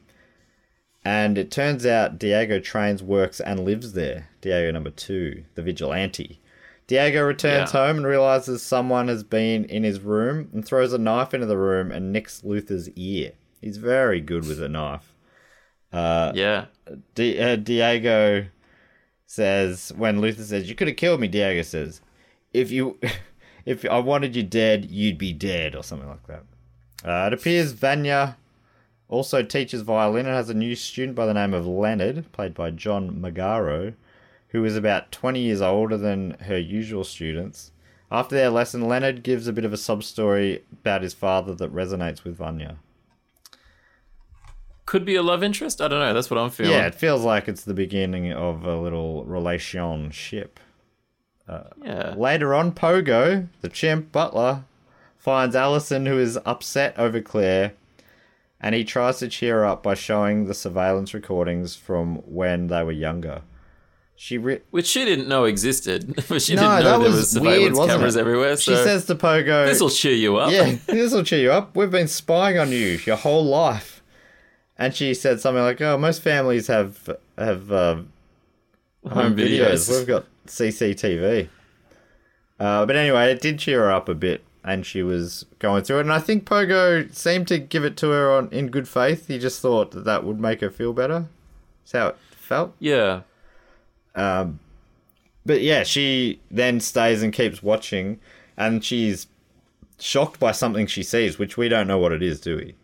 And 1.05 1.37
it 1.37 1.51
turns 1.51 1.85
out 1.85 2.17
Diego 2.17 2.59
trains, 2.59 3.03
works, 3.03 3.39
and 3.41 3.65
lives 3.65 3.93
there. 3.93 4.29
Diego 4.41 4.71
number 4.71 4.89
two, 4.89 5.43
the 5.55 5.61
vigilante. 5.61 6.39
Diego 6.87 7.23
returns 7.23 7.73
Yeah. 7.73 7.85
home 7.87 7.97
and 7.97 8.05
realizes 8.05 8.61
someone 8.61 9.07
has 9.09 9.23
been 9.23 9.65
in 9.65 9.83
his 9.83 9.99
room 9.99 10.49
and 10.53 10.65
throws 10.65 10.93
a 10.93 10.97
knife 10.97 11.33
into 11.33 11.45
the 11.45 11.57
room 11.57 11.91
and 11.91 12.11
nicks 12.13 12.43
Luther's 12.43 12.89
ear. 12.91 13.31
He's 13.61 13.77
very 13.77 14.19
good 14.21 14.47
with 14.47 14.61
a 14.61 14.69
knife. 14.69 15.13
yeah. 15.93 16.65
Di- 17.15 17.39
uh, 17.39 17.55
Diego 17.57 18.45
says 19.25 19.91
when 19.95 20.19
Luther 20.21 20.43
says 20.43 20.69
you 20.69 20.75
could 20.75 20.87
have 20.87 20.97
killed 20.97 21.19
me. 21.19 21.27
Diego 21.27 21.61
says, 21.61 22.01
if 22.53 22.71
you, 22.71 22.99
if 23.65 23.85
I 23.85 23.99
wanted 23.99 24.35
you 24.35 24.43
dead, 24.43 24.89
you'd 24.91 25.17
be 25.17 25.33
dead, 25.33 25.75
or 25.75 25.83
something 25.83 26.07
like 26.09 26.27
that. 26.27 26.43
Uh, 27.05 27.27
it 27.27 27.33
appears 27.33 27.71
Vanya 27.73 28.37
also 29.13 29.43
teaches 29.43 29.83
violin 29.83 30.25
and 30.25 30.35
has 30.35 30.49
a 30.49 30.55
new 30.55 30.75
student 30.75 31.15
by 31.15 31.27
the 31.27 31.33
name 31.33 31.53
of 31.53 31.67
Leonard, 31.67 32.31
played 32.31 32.53
by 32.55 32.71
John 32.71 33.21
Magaro, 33.21 33.93
who 34.49 34.65
is 34.65 34.75
about 34.75 35.11
20 35.11 35.39
years 35.39 35.61
older 35.61 35.97
than 35.97 36.31
her 36.41 36.57
usual 36.57 37.03
students. 37.03 37.71
After 38.11 38.35
their 38.35 38.49
lesson, 38.49 38.87
Leonard 38.87 39.23
gives 39.23 39.47
a 39.47 39.53
bit 39.53 39.65
of 39.65 39.73
a 39.73 39.77
sub 39.77 40.03
story 40.03 40.63
about 40.71 41.03
his 41.03 41.13
father 41.13 41.53
that 41.55 41.73
resonates 41.73 42.23
with 42.23 42.35
Vanya. 42.35 42.77
Could 44.85 45.05
be 45.05 45.15
a 45.15 45.23
love 45.23 45.43
interest. 45.43 45.79
I 45.79 45.87
don't 45.87 45.99
know. 45.99 46.13
That's 46.13 46.29
what 46.29 46.39
I'm 46.39 46.49
feeling. 46.49 46.73
Yeah, 46.73 46.87
it 46.87 46.95
feels 46.95 47.23
like 47.23 47.47
it's 47.47 47.63
the 47.63 47.73
beginning 47.73 48.33
of 48.33 48.65
a 48.65 48.75
little 48.75 49.23
relationship. 49.25 50.59
Uh, 51.47 51.63
yeah. 51.83 52.13
Later 52.17 52.53
on, 52.53 52.71
Pogo, 52.71 53.47
the 53.61 53.69
chimp 53.69 54.11
butler, 54.11 54.65
finds 55.17 55.55
Allison, 55.55 56.05
who 56.05 56.17
is 56.17 56.37
upset 56.45 56.97
over 56.97 57.21
Claire, 57.21 57.73
and 58.63 58.73
he 58.73 58.83
tries 58.83 59.19
to 59.19 59.27
cheer 59.27 59.59
her 59.59 59.65
up 59.65 59.83
by 59.83 59.93
showing 59.93 60.45
the 60.45 60.53
surveillance 60.55 61.13
recordings 61.13 61.75
from 61.75 62.15
when 62.25 62.67
they 62.67 62.81
were 62.83 62.91
younger. 62.93 63.41
She 64.15 64.37
re- 64.37 64.61
Which 64.71 64.85
she 64.87 65.03
didn't 65.05 65.27
know 65.27 65.43
existed. 65.43 66.15
but 66.29 66.41
she 66.41 66.55
no, 66.55 66.61
didn't 66.61 66.83
know 66.83 66.83
that 66.83 66.89
there 66.89 66.99
was, 66.99 67.15
was 67.17 67.31
surveillance 67.31 67.77
weird, 67.77 67.89
cameras 67.89 68.15
it? 68.15 68.19
everywhere. 68.21 68.57
She 68.57 68.73
says 68.75 69.05
to 69.07 69.15
Pogo, 69.15 69.67
this 69.67 69.81
will 69.81 69.89
cheer 69.89 70.13
you 70.13 70.37
up. 70.37 70.51
"Yeah, 70.51 70.77
this 70.87 71.13
will 71.13 71.23
cheer 71.23 71.39
you 71.39 71.51
up. 71.51 71.75
We've 71.75 71.91
been 71.91 72.07
spying 72.07 72.57
on 72.57 72.71
you 72.71 72.99
your 73.05 73.17
whole 73.17 73.43
life." 73.45 74.01
And 74.77 74.95
she 74.95 75.13
said 75.13 75.41
something 75.41 75.61
like, 75.61 75.81
"Oh, 75.81 75.97
most 75.97 76.21
families 76.21 76.67
have 76.67 77.09
have 77.37 77.71
uh, 77.71 77.95
home 79.11 79.35
videos. 79.35 79.89
We've 79.89 80.07
got 80.07 80.25
CCTV. 80.47 81.49
Uh, 82.59 82.85
but 82.85 82.95
anyway, 82.95 83.31
it 83.31 83.41
did 83.41 83.59
cheer 83.59 83.81
her 83.81 83.91
up 83.91 84.07
a 84.07 84.15
bit, 84.15 84.43
and 84.63 84.85
she 84.85 85.03
was 85.03 85.45
going 85.59 85.83
through 85.83 85.97
it. 85.97 86.01
And 86.01 86.13
I 86.13 86.19
think 86.19 86.45
Pogo 86.45 87.13
seemed 87.13 87.47
to 87.49 87.57
give 87.59 87.83
it 87.83 87.97
to 87.97 88.09
her 88.09 88.31
on 88.31 88.49
in 88.51 88.67
good 88.67 88.87
faith. 88.87 89.27
He 89.27 89.37
just 89.39 89.61
thought 89.61 89.91
that 89.91 90.05
that 90.05 90.23
would 90.23 90.39
make 90.39 90.61
her 90.61 90.69
feel 90.71 90.93
better. 90.93 91.27
That's 91.83 91.91
how 91.91 92.07
it 92.07 92.17
felt. 92.31 92.73
Yeah. 92.79 93.21
Um, 94.15 94.59
But 95.45 95.61
yeah, 95.61 95.83
she 95.83 96.39
then 96.49 96.79
stays 96.79 97.21
and 97.21 97.33
keeps 97.33 97.61
watching, 97.61 98.19
and 98.55 98.83
she's 98.85 99.27
shocked 99.99 100.39
by 100.39 100.51
something 100.53 100.87
she 100.87 101.03
sees, 101.03 101.37
which 101.37 101.57
we 101.57 101.67
don't 101.67 101.87
know 101.87 101.97
what 101.97 102.11
it 102.13 102.23
is, 102.23 102.39
do 102.39 102.55
we? 102.57 102.75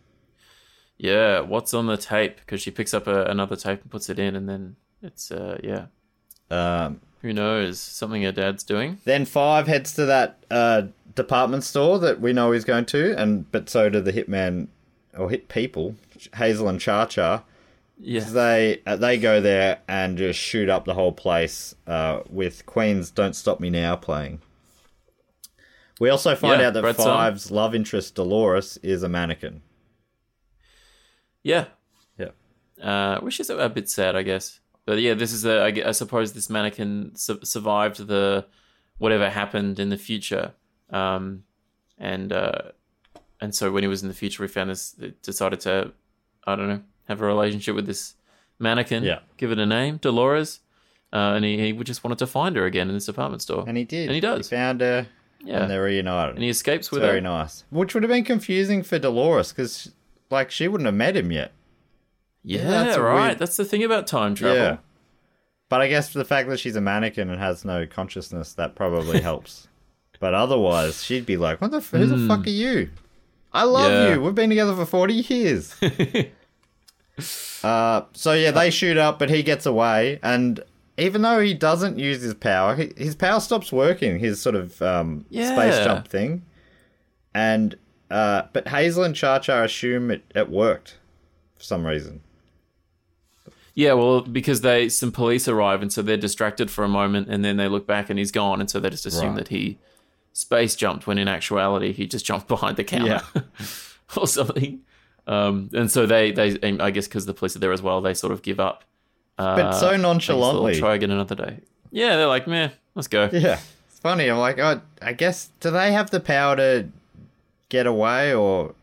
Yeah. 0.97 1.39
What's 1.39 1.73
on 1.73 1.85
the 1.87 1.95
tape? 1.97 2.37
Because 2.37 2.61
she 2.61 2.71
picks 2.71 2.93
up 2.93 3.07
a, 3.07 3.23
another 3.25 3.55
tape 3.55 3.81
and 3.81 3.91
puts 3.91 4.09
it 4.09 4.19
in, 4.19 4.35
and 4.35 4.49
then 4.49 4.75
it's 5.01 5.31
uh 5.31 5.57
yeah. 5.63 5.85
Um, 6.51 6.99
Who 7.21 7.31
knows? 7.31 7.79
Something 7.79 8.23
her 8.23 8.31
dad's 8.33 8.63
doing. 8.63 8.97
Then 9.05 9.23
Five 9.25 9.67
heads 9.67 9.93
to 9.93 10.05
that 10.07 10.43
uh, 10.51 10.83
department 11.15 11.63
store 11.63 11.99
that 11.99 12.21
we 12.21 12.33
know 12.33 12.51
he's 12.51 12.65
going 12.65 12.85
to, 12.87 13.17
and 13.19 13.51
but 13.51 13.69
so 13.69 13.89
do 13.89 14.01
the 14.01 14.13
hitman 14.13 14.67
or 15.17 15.29
hit 15.29 15.47
people, 15.49 15.95
Hazel 16.35 16.67
and 16.69 16.79
Cha 16.79 17.05
Cha. 17.05 17.43
Yeah. 18.01 18.21
They 18.21 18.81
uh, 18.85 18.95
they 18.95 19.17
go 19.17 19.41
there 19.41 19.79
and 19.87 20.17
just 20.17 20.39
shoot 20.39 20.69
up 20.69 20.85
the 20.85 20.93
whole 20.93 21.11
place 21.11 21.75
uh, 21.87 22.21
with 22.29 22.65
Queen's 22.65 23.11
"Don't 23.11 23.35
Stop 23.35 23.59
Me 23.59 23.69
Now" 23.69 23.95
playing. 23.95 24.41
We 25.99 26.09
also 26.09 26.33
find 26.35 26.61
Yeah, 26.61 26.67
out 26.67 26.73
that 26.75 26.95
song. 26.95 27.05
Five's 27.05 27.51
love 27.51 27.75
interest 27.75 28.15
Dolores 28.15 28.77
is 28.81 29.03
a 29.03 29.09
mannequin. 29.09 29.61
Yeah. 31.43 31.65
Yeah. 32.17 32.29
Uh, 32.81 33.19
which 33.19 33.39
is 33.41 33.49
a, 33.49 33.57
a 33.57 33.69
bit 33.69 33.89
sad, 33.89 34.15
I 34.15 34.23
guess. 34.23 34.59
But 34.85 34.99
yeah, 35.01 35.13
this 35.13 35.33
is 35.33 35.45
a. 35.45 35.59
I, 35.61 35.89
I 35.89 35.91
suppose 35.91 36.31
this 36.33 36.49
mannequin 36.49 37.11
su- 37.15 37.39
survived 37.43 38.07
the 38.07 38.45
whatever 38.97 39.29
happened 39.29 39.77
in 39.79 39.89
the 39.89 39.97
future, 39.97 40.53
um, 40.91 41.43
and 41.97 42.31
uh, 42.33 42.61
and 43.41 43.53
so 43.53 43.71
when 43.71 43.83
he 43.83 43.87
was 43.87 44.01
in 44.01 44.07
the 44.07 44.13
future, 44.13 44.43
we 44.43 44.47
found 44.47 44.69
this. 44.69 44.91
Decided 45.21 45.59
to 45.61 45.91
I 46.45 46.55
don't 46.55 46.67
know, 46.67 46.81
have 47.07 47.21
a 47.21 47.25
relationship 47.25 47.75
with 47.75 47.85
this 47.85 48.15
mannequin. 48.59 49.03
Yeah. 49.03 49.19
Give 49.37 49.51
it 49.51 49.59
a 49.59 49.65
name, 49.65 49.97
Dolores. 49.97 50.61
Uh, 51.11 51.33
and 51.35 51.43
he, 51.45 51.57
he 51.57 51.73
just 51.83 52.03
wanted 52.03 52.19
to 52.19 52.27
find 52.27 52.55
her 52.55 52.65
again 52.65 52.87
in 52.87 52.93
this 52.93 53.07
department 53.07 53.41
store. 53.41 53.63
And 53.67 53.75
he 53.77 53.83
did. 53.83 54.05
And 54.07 54.13
he 54.15 54.21
does. 54.21 54.47
He 54.49 54.55
found 54.55 54.81
her, 54.81 55.07
Yeah. 55.43 55.61
and 55.63 55.71
they're 55.71 55.81
reunited. 55.81 56.35
And 56.35 56.43
he 56.43 56.49
escapes 56.49 56.85
it's 56.87 56.91
with 56.91 57.01
very 57.01 57.15
her. 57.15 57.21
nice. 57.21 57.63
Which 57.71 57.93
would 57.95 58.03
have 58.03 58.11
been 58.11 58.23
confusing 58.23 58.83
for 58.83 58.99
Dolores 58.99 59.51
because, 59.51 59.91
like, 60.29 60.51
she 60.51 60.67
wouldn't 60.67 60.85
have 60.85 60.93
met 60.93 61.17
him 61.17 61.31
yet. 61.31 61.51
Yeah, 62.43 62.63
that's 62.69 62.97
right. 62.97 63.25
weird- 63.29 63.39
That's 63.39 63.57
the 63.57 63.65
thing 63.65 63.83
about 63.83 64.05
time 64.05 64.35
travel. 64.35 64.57
Yeah. 64.57 64.77
But 65.67 65.81
I 65.81 65.87
guess 65.87 66.11
for 66.11 66.19
the 66.19 66.25
fact 66.25 66.47
that 66.49 66.59
she's 66.59 66.75
a 66.75 66.81
mannequin 66.81 67.29
and 67.29 67.39
has 67.39 67.65
no 67.65 67.87
consciousness, 67.87 68.53
that 68.53 68.75
probably 68.75 69.19
helps. 69.29 69.67
But 70.19 70.33
otherwise, 70.33 71.03
she'd 71.03 71.25
be 71.25 71.37
like, 71.37 71.61
"What 71.61 71.71
the? 71.71 71.77
F- 71.77 71.91
who 71.91 72.05
the 72.05 72.27
fuck 72.27 72.45
are 72.45 72.49
you? 72.49 72.89
I 73.53 73.63
love 73.63 73.91
Yeah. 73.91 74.13
you. 74.15 74.21
We've 74.21 74.35
been 74.35 74.49
together 74.49 74.75
for 74.75 74.85
forty 74.85 75.13
years." 75.15 75.75
uh, 77.63 78.01
so 78.13 78.33
yeah, 78.33 78.51
they 78.51 78.69
shoot 78.69 78.97
up, 78.97 79.19
but 79.19 79.29
he 79.29 79.43
gets 79.43 79.65
away, 79.65 80.19
and 80.23 80.61
even 80.97 81.21
though 81.21 81.39
he 81.39 81.53
doesn't 81.53 81.97
use 81.97 82.21
his 82.21 82.33
power, 82.33 82.75
he, 82.75 82.91
his 82.97 83.15
power 83.15 83.39
stops 83.39 83.71
working. 83.71 84.19
His 84.19 84.41
sort 84.41 84.55
of 84.55 84.81
um, 84.81 85.25
space 85.29 85.75
Yeah. 85.77 85.83
jump 85.83 86.07
thing, 86.07 86.43
and 87.33 87.75
uh, 88.11 88.43
but 88.53 88.67
Hazel 88.69 89.03
and 89.03 89.15
Cha 89.15 89.39
Cha 89.39 89.63
assume 89.63 90.11
it, 90.11 90.23
it 90.35 90.49
worked 90.49 90.97
for 91.55 91.63
some 91.63 91.85
reason. 91.85 92.21
Yeah, 93.75 93.93
well, 93.93 94.21
because 94.21 94.61
they 94.61 94.89
some 94.89 95.11
police 95.13 95.47
arrive 95.47 95.81
and 95.81 95.93
so 95.93 96.01
they're 96.01 96.17
distracted 96.17 96.69
for 96.69 96.83
a 96.83 96.89
moment 96.89 97.29
and 97.29 97.45
then 97.45 97.55
they 97.55 97.69
look 97.69 97.87
back 97.87 98.09
and 98.09 98.19
he's 98.19 98.31
gone 98.31 98.59
and 98.59 98.69
so 98.69 98.77
they 98.81 98.89
just 98.89 99.05
assume 99.05 99.29
Right. 99.29 99.37
that 99.37 99.47
he 99.49 99.77
space 100.39 100.75
jumped 100.75 101.05
when 101.07 101.17
in 101.17 101.27
actuality 101.27 101.91
he 101.91 102.07
just 102.07 102.25
jumped 102.25 102.47
behind 102.55 102.77
the 102.77 102.83
counter 102.83 103.21
or 104.17 104.27
something. 104.27 104.81
Um, 105.27 105.69
and 105.73 105.91
so 105.91 106.05
they 106.05 106.31
they 106.31 106.57
I 106.79 106.91
guess 106.91 107.07
because 107.07 107.25
the 107.25 107.33
police 107.33 107.55
are 107.55 107.59
there 107.59 107.73
as 107.73 107.81
well, 107.81 108.01
they 108.01 108.13
sort 108.13 108.33
of 108.33 108.41
give 108.41 108.59
up. 108.59 108.83
Uh, 109.37 109.55
But 109.55 109.71
so 109.73 109.87
I 109.89 109.91
guess 109.91 109.91
they'll 109.91 110.01
nonchalantly. 110.01 110.79
try 110.79 110.95
again 110.95 111.11
another 111.11 111.35
day. 111.35 111.59
Yeah, 111.91 112.17
they're 112.17 112.27
like, 112.27 112.47
meh, 112.47 112.69
let's 112.95 113.07
go. 113.07 113.29
Yeah, 113.31 113.59
it's 113.87 113.99
funny. 113.99 114.27
I'm 114.27 114.37
like, 114.37 114.59
oh, 114.59 114.81
I 115.01 115.13
guess 115.13 115.49
do 115.59 115.71
they 115.71 115.91
have 115.91 116.09
the 116.11 116.19
power 116.19 116.55
to 116.55 116.87
get 117.69 117.85
away, 117.87 118.33
or 118.33 118.73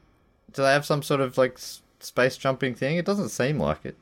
do 0.53 0.63
they 0.63 0.73
have 0.73 0.87
some 0.87 1.03
sort 1.03 1.21
of 1.21 1.37
like 1.37 1.59
space 2.01 2.37
jumping 2.37 2.75
thing? 2.75 2.97
It 2.97 3.05
doesn't 3.05 3.29
seem 3.31 3.59
like 3.59 3.85
it. 3.85 3.97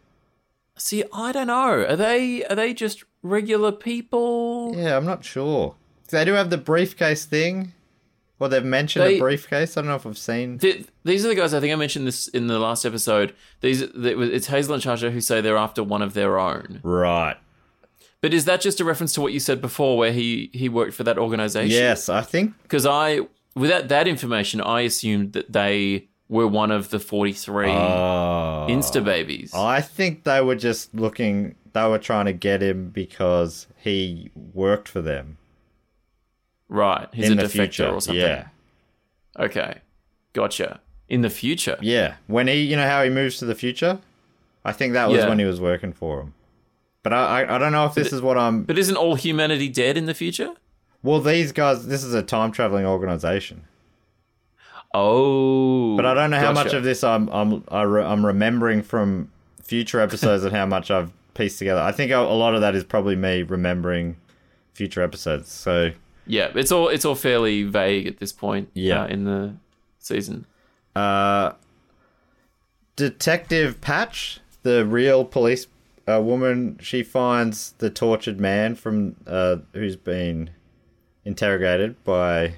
See, 0.76 1.04
I 1.12 1.32
don't 1.32 1.46
know. 1.46 1.84
Are 1.84 1.96
they 1.96 2.44
are 2.44 2.56
they 2.56 2.74
just 2.74 3.04
regular 3.22 3.72
people? 3.72 4.74
Yeah, 4.76 4.96
I'm 4.96 5.06
not 5.06 5.24
sure. 5.24 5.76
They 6.10 6.24
do 6.24 6.32
have 6.34 6.50
the 6.50 6.58
briefcase 6.58 7.24
thing, 7.24 7.72
Well, 8.38 8.50
they've 8.50 8.64
mentioned 8.64 9.04
They- 9.04 9.16
a 9.16 9.20
briefcase. 9.20 9.76
I 9.76 9.80
don't 9.80 9.88
know 9.88 9.94
if 9.96 10.06
I've 10.06 10.18
seen. 10.18 10.58
Th- 10.58 10.84
These 11.04 11.24
are 11.24 11.28
the 11.28 11.34
guys. 11.36 11.54
I 11.54 11.60
think 11.60 11.72
I 11.72 11.76
mentioned 11.76 12.06
this 12.06 12.26
in 12.28 12.48
the 12.48 12.58
last 12.58 12.84
episode. 12.84 13.32
These, 13.60 13.82
it's 13.82 14.48
Hazel 14.48 14.74
and 14.74 14.82
Chacha 14.82 15.10
who 15.12 15.20
say 15.20 15.40
they're 15.40 15.56
after 15.56 15.82
one 15.84 16.02
of 16.02 16.14
their 16.14 16.38
own. 16.38 16.80
Right. 16.82 17.36
But 18.20 18.34
is 18.34 18.44
that 18.46 18.60
just 18.60 18.80
a 18.80 18.84
reference 18.84 19.12
to 19.14 19.20
what 19.20 19.32
you 19.32 19.38
said 19.40 19.60
before, 19.60 19.96
where 19.96 20.12
he 20.12 20.50
he 20.52 20.68
worked 20.68 20.94
for 20.94 21.04
that 21.04 21.16
organization? 21.18 21.70
Yes, 21.70 22.08
I 22.08 22.22
think. 22.22 22.54
Because 22.62 22.86
I, 22.86 23.20
without 23.54 23.88
that 23.88 24.08
information, 24.08 24.60
I 24.60 24.80
assumed 24.80 25.32
that 25.34 25.52
they 25.52 26.08
were 26.28 26.46
one 26.48 26.70
of 26.70 26.88
the 26.90 26.98
forty-three 26.98 27.68
Oh. 27.70 28.66
Insta 28.68 29.04
babies. 29.04 29.52
I 29.54 29.80
think 29.80 30.24
they 30.24 30.40
were 30.40 30.56
just 30.56 30.94
looking. 30.94 31.54
They 31.74 31.86
were 31.86 31.98
trying 31.98 32.24
to 32.26 32.32
get 32.32 32.62
him 32.62 32.88
because 32.90 33.66
he 33.76 34.30
worked 34.54 34.88
for 34.88 35.02
them 35.02 35.36
right, 36.74 37.08
he's 37.12 37.30
in 37.30 37.38
a 37.38 37.42
the 37.42 37.48
defector 37.48 37.52
future. 37.52 37.88
or 37.88 38.00
something. 38.00 38.20
Yeah. 38.20 38.48
Okay, 39.38 39.78
gotcha. 40.32 40.80
In 41.08 41.20
the 41.22 41.30
future. 41.30 41.76
Yeah, 41.80 42.14
when 42.26 42.48
he, 42.48 42.62
you 42.62 42.76
know 42.76 42.86
how 42.86 43.02
he 43.04 43.10
moves 43.10 43.38
to 43.38 43.44
the 43.44 43.54
future, 43.54 43.98
I 44.64 44.72
think 44.72 44.92
that 44.94 45.08
was 45.08 45.18
Yeah. 45.18 45.28
when 45.28 45.38
he 45.38 45.44
was 45.44 45.60
working 45.60 45.92
for 45.92 46.20
him. 46.20 46.34
But 47.02 47.12
I, 47.12 47.42
I, 47.42 47.56
I 47.56 47.58
don't 47.58 47.72
know 47.72 47.84
if 47.84 47.94
this 47.94 48.12
is 48.12 48.22
what 48.22 48.38
I'm. 48.38 48.62
But 48.62 48.78
isn't 48.78 48.96
all 48.96 49.14
humanity 49.14 49.68
dead 49.68 49.96
in 49.96 50.06
the 50.06 50.14
future? 50.14 50.54
Well, 51.02 51.20
these 51.20 51.52
guys, 51.52 51.86
this 51.86 52.02
is 52.02 52.14
a 52.14 52.22
time 52.22 52.50
traveling 52.50 52.86
organization, 52.86 53.64
Oh, 54.94 55.96
but 55.96 56.06
I 56.06 56.14
don't 56.14 56.30
know 56.30 56.38
how 56.38 56.52
much 56.52 56.72
of 56.72 56.84
this 56.84 57.02
I'm, 57.02 57.28
I'm, 57.28 57.64
I 57.68 57.82
re, 57.82 58.02
I'm 58.02 58.24
remembering 58.24 58.82
from 58.82 59.28
future 59.62 60.00
episodes 60.00 60.44
and 60.44 60.54
how 60.54 60.66
much 60.66 60.90
I've 60.90 61.12
pieced 61.34 61.58
together. 61.58 61.80
I 61.80 61.90
think 61.92 62.12
a 62.12 62.18
lot 62.18 62.54
of 62.54 62.60
that 62.60 62.74
is 62.76 62.84
probably 62.84 63.16
me 63.16 63.42
remembering 63.42 64.16
future 64.72 65.02
episodes. 65.02 65.50
So 65.50 65.90
Yeah, 66.26 66.50
it's 66.54 66.72
all 66.72 66.88
it's 66.88 67.04
all 67.04 67.14
fairly 67.14 67.62
vague 67.64 68.06
at 68.06 68.18
this 68.18 68.32
point. 68.32 68.70
Yeah. 68.74 69.02
uh, 69.02 69.06
in 69.08 69.24
the 69.24 69.54
season. 69.98 70.46
Uh, 70.96 71.52
Detective 72.96 73.80
Patch, 73.80 74.40
the 74.62 74.86
real 74.86 75.24
police 75.24 75.66
uh, 76.08 76.20
woman, 76.22 76.78
she 76.80 77.02
finds 77.02 77.72
the 77.78 77.90
tortured 77.90 78.38
man 78.38 78.74
from 78.76 79.16
uh, 79.26 79.56
who's 79.72 79.96
been 79.96 80.50
interrogated 81.24 82.02
by 82.04 82.54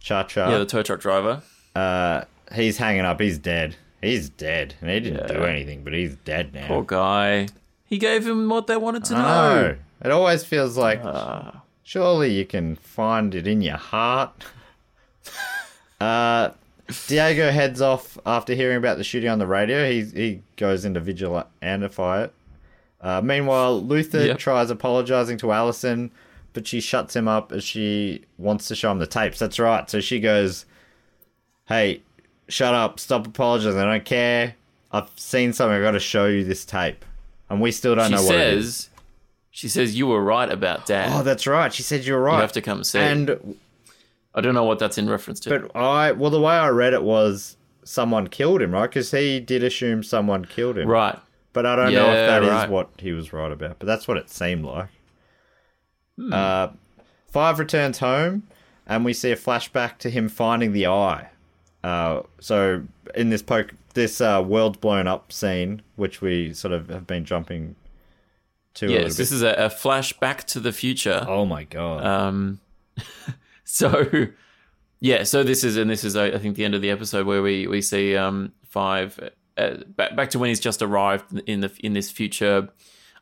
Cha 0.00 0.22
Cha. 0.24 0.50
yeah, 0.50 0.58
the 0.58 0.66
tow 0.66 0.82
truck 0.82 1.00
driver. 1.00 1.42
uh, 1.76 2.22
he's 2.54 2.78
hanging 2.78 3.02
up. 3.02 3.20
He's 3.20 3.38
dead. 3.38 3.76
He's 4.00 4.28
dead, 4.28 4.74
and 4.80 4.90
he 4.90 5.00
didn't 5.00 5.28
do 5.28 5.44
anything, 5.44 5.82
but 5.82 5.92
he's 5.94 6.14
dead 6.16 6.52
now. 6.54 6.66
Poor 6.68 6.82
guy. 6.84 7.48
He 7.86 7.98
gave 7.98 8.26
him 8.26 8.48
what 8.48 8.66
they 8.66 8.76
wanted 8.76 9.04
to 9.04 9.14
I 9.16 9.18
know. 9.22 9.62
know. 9.68 9.76
It 10.04 10.10
always 10.10 10.44
feels 10.44 10.76
like 10.76 11.00
Ah. 11.04 11.62
Surely 11.84 12.32
you 12.32 12.44
can 12.44 12.74
find 12.74 13.34
it 13.34 13.46
in 13.46 13.60
your 13.62 13.76
heart. 13.76 14.32
uh, 16.00 16.50
Diego 17.06 17.50
heads 17.50 17.80
off 17.80 18.18
after 18.26 18.54
hearing 18.54 18.76
about 18.78 18.98
the 18.98 19.04
shooting 19.04 19.30
on 19.30 19.38
the 19.38 19.46
radio. 19.46 19.88
He 19.90 20.02
he 20.02 20.42
goes 20.56 20.84
into 20.84 21.00
vigilante 21.00 21.48
it. 21.62 22.32
Uh, 23.00 23.20
meanwhile, 23.22 23.80
Luther 23.82 24.24
Yep. 24.26 24.38
tries 24.38 24.70
apologizing 24.70 25.36
to 25.38 25.52
Allison, 25.52 26.10
but 26.54 26.66
she 26.66 26.80
shuts 26.80 27.14
him 27.14 27.28
up 27.28 27.52
as 27.52 27.62
she 27.62 28.24
wants 28.38 28.68
to 28.68 28.74
show 28.74 28.90
him 28.90 28.98
the 28.98 29.06
tapes. 29.06 29.38
That's 29.38 29.58
right. 29.58 29.88
So 29.90 30.00
she 30.00 30.20
goes, 30.20 30.64
"Hey, 31.66 32.02
shut 32.48 32.74
up! 32.74 32.98
Stop 32.98 33.26
apologizing. 33.26 33.80
I 33.80 33.84
don't 33.84 34.04
care. 34.04 34.54
I've 34.92 35.10
seen 35.16 35.52
something. 35.52 35.74
I've 35.76 35.82
got 35.82 35.92
to 35.92 36.00
show 36.00 36.26
you 36.26 36.44
this 36.44 36.64
tape." 36.64 37.04
And 37.50 37.60
we 37.60 37.72
still 37.72 37.94
don't 37.94 38.08
She 38.08 38.14
know 38.16 38.22
what 38.24 38.34
it 38.36 38.54
is. 38.54 38.88
She 39.56 39.68
says 39.68 39.96
you 39.96 40.08
were 40.08 40.20
right 40.20 40.50
about 40.50 40.84
Dad. 40.84 41.10
Oh, 41.12 41.22
that's 41.22 41.46
right. 41.46 41.72
She 41.72 41.84
said 41.84 42.04
you're 42.04 42.20
right. 42.20 42.34
You 42.34 42.40
have 42.40 42.50
to 42.52 42.60
come 42.60 42.82
see. 42.82 42.98
And 42.98 43.56
I 44.34 44.40
don't 44.40 44.52
know 44.54 44.64
what 44.64 44.80
that's 44.80 44.98
in 44.98 45.08
reference 45.08 45.38
to. 45.40 45.48
but 45.50 45.76
I 45.76 46.10
well, 46.10 46.30
the 46.32 46.40
way 46.40 46.54
I 46.54 46.68
read 46.70 46.92
it 46.92 47.04
was 47.04 47.56
someone 47.84 48.26
killed 48.26 48.60
him, 48.60 48.72
right? 48.72 48.88
Because 48.90 49.12
he 49.12 49.38
did 49.38 49.62
assume 49.62 50.02
someone 50.02 50.44
killed 50.44 50.76
him, 50.76 50.88
right. 50.88 51.16
But 51.52 51.66
I 51.66 51.76
don't 51.76 51.92
know 51.92 52.08
if 52.08 52.14
Yeah, 52.16 52.26
that 52.26 52.42
is 52.42 52.48
right. 52.50 52.68
what 52.68 52.90
he 52.98 53.12
was 53.12 53.32
right 53.32 53.52
about. 53.52 53.78
But 53.78 53.86
that's 53.86 54.08
what 54.08 54.16
it 54.16 54.28
seemed 54.28 54.64
like. 54.64 54.88
Hmm. 56.18 56.32
Uh, 56.32 56.68
Five 57.28 57.58
returns 57.60 57.98
home, 57.98 58.44
and 58.88 59.04
we 59.04 59.12
see 59.12 59.30
a 59.30 59.36
flashback 59.36 59.98
to 59.98 60.10
him 60.10 60.28
finding 60.28 60.72
the 60.72 60.86
eye. 60.88 61.30
Uh, 61.84 62.22
so 62.40 62.82
in 63.14 63.30
this 63.30 63.42
poke, 63.42 63.74
this 63.94 64.20
uh, 64.20 64.42
world 64.44 64.80
blown 64.80 65.06
up 65.06 65.32
scene, 65.32 65.82
which 65.94 66.20
we 66.20 66.52
sort 66.52 66.72
of 66.72 66.88
have 66.88 67.06
been 67.06 67.24
jumping 67.24 67.76
to 68.74 68.86
a 68.86 68.88
little 68.88 69.02
Yes, 69.04 69.16
this 69.16 69.32
is 69.32 69.42
a, 69.42 69.52
a 69.52 69.70
flash 69.70 70.12
back 70.14 70.44
to 70.48 70.60
the 70.60 70.72
future. 70.72 71.24
oh 71.28 71.44
my 71.44 71.64
god! 71.64 72.04
Um, 72.04 72.60
so 73.64 74.28
yeah, 75.00 75.24
so 75.24 75.42
this 75.42 75.64
is 75.64 75.76
and 75.76 75.90
this 75.90 76.04
is 76.04 76.16
I 76.16 76.38
think 76.38 76.56
the 76.56 76.64
end 76.64 76.74
of 76.74 76.82
the 76.82 76.90
episode 76.90 77.26
where 77.26 77.42
we 77.42 77.66
we 77.66 77.82
see 77.82 78.16
um 78.16 78.52
five 78.64 79.18
uh, 79.56 79.76
back 79.88 80.16
back 80.16 80.30
to 80.30 80.38
when 80.38 80.48
he's 80.48 80.60
just 80.60 80.82
arrived 80.82 81.40
in 81.46 81.60
the 81.60 81.72
in 81.80 81.92
this 81.92 82.10
future 82.10 82.68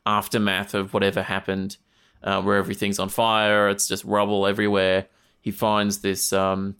aftermath 0.07 0.75
of 0.75 0.95
whatever 0.95 1.23
happened, 1.23 1.77
uh, 2.23 2.41
where 2.43 2.57
everything's 2.57 2.99
on 2.99 3.09
fire. 3.09 3.69
It's 3.69 3.89
just 3.89 4.05
rubble 4.05 4.47
everywhere. 4.47 5.07
He 5.41 5.51
finds 5.51 5.99
this 5.99 6.33
um 6.33 6.77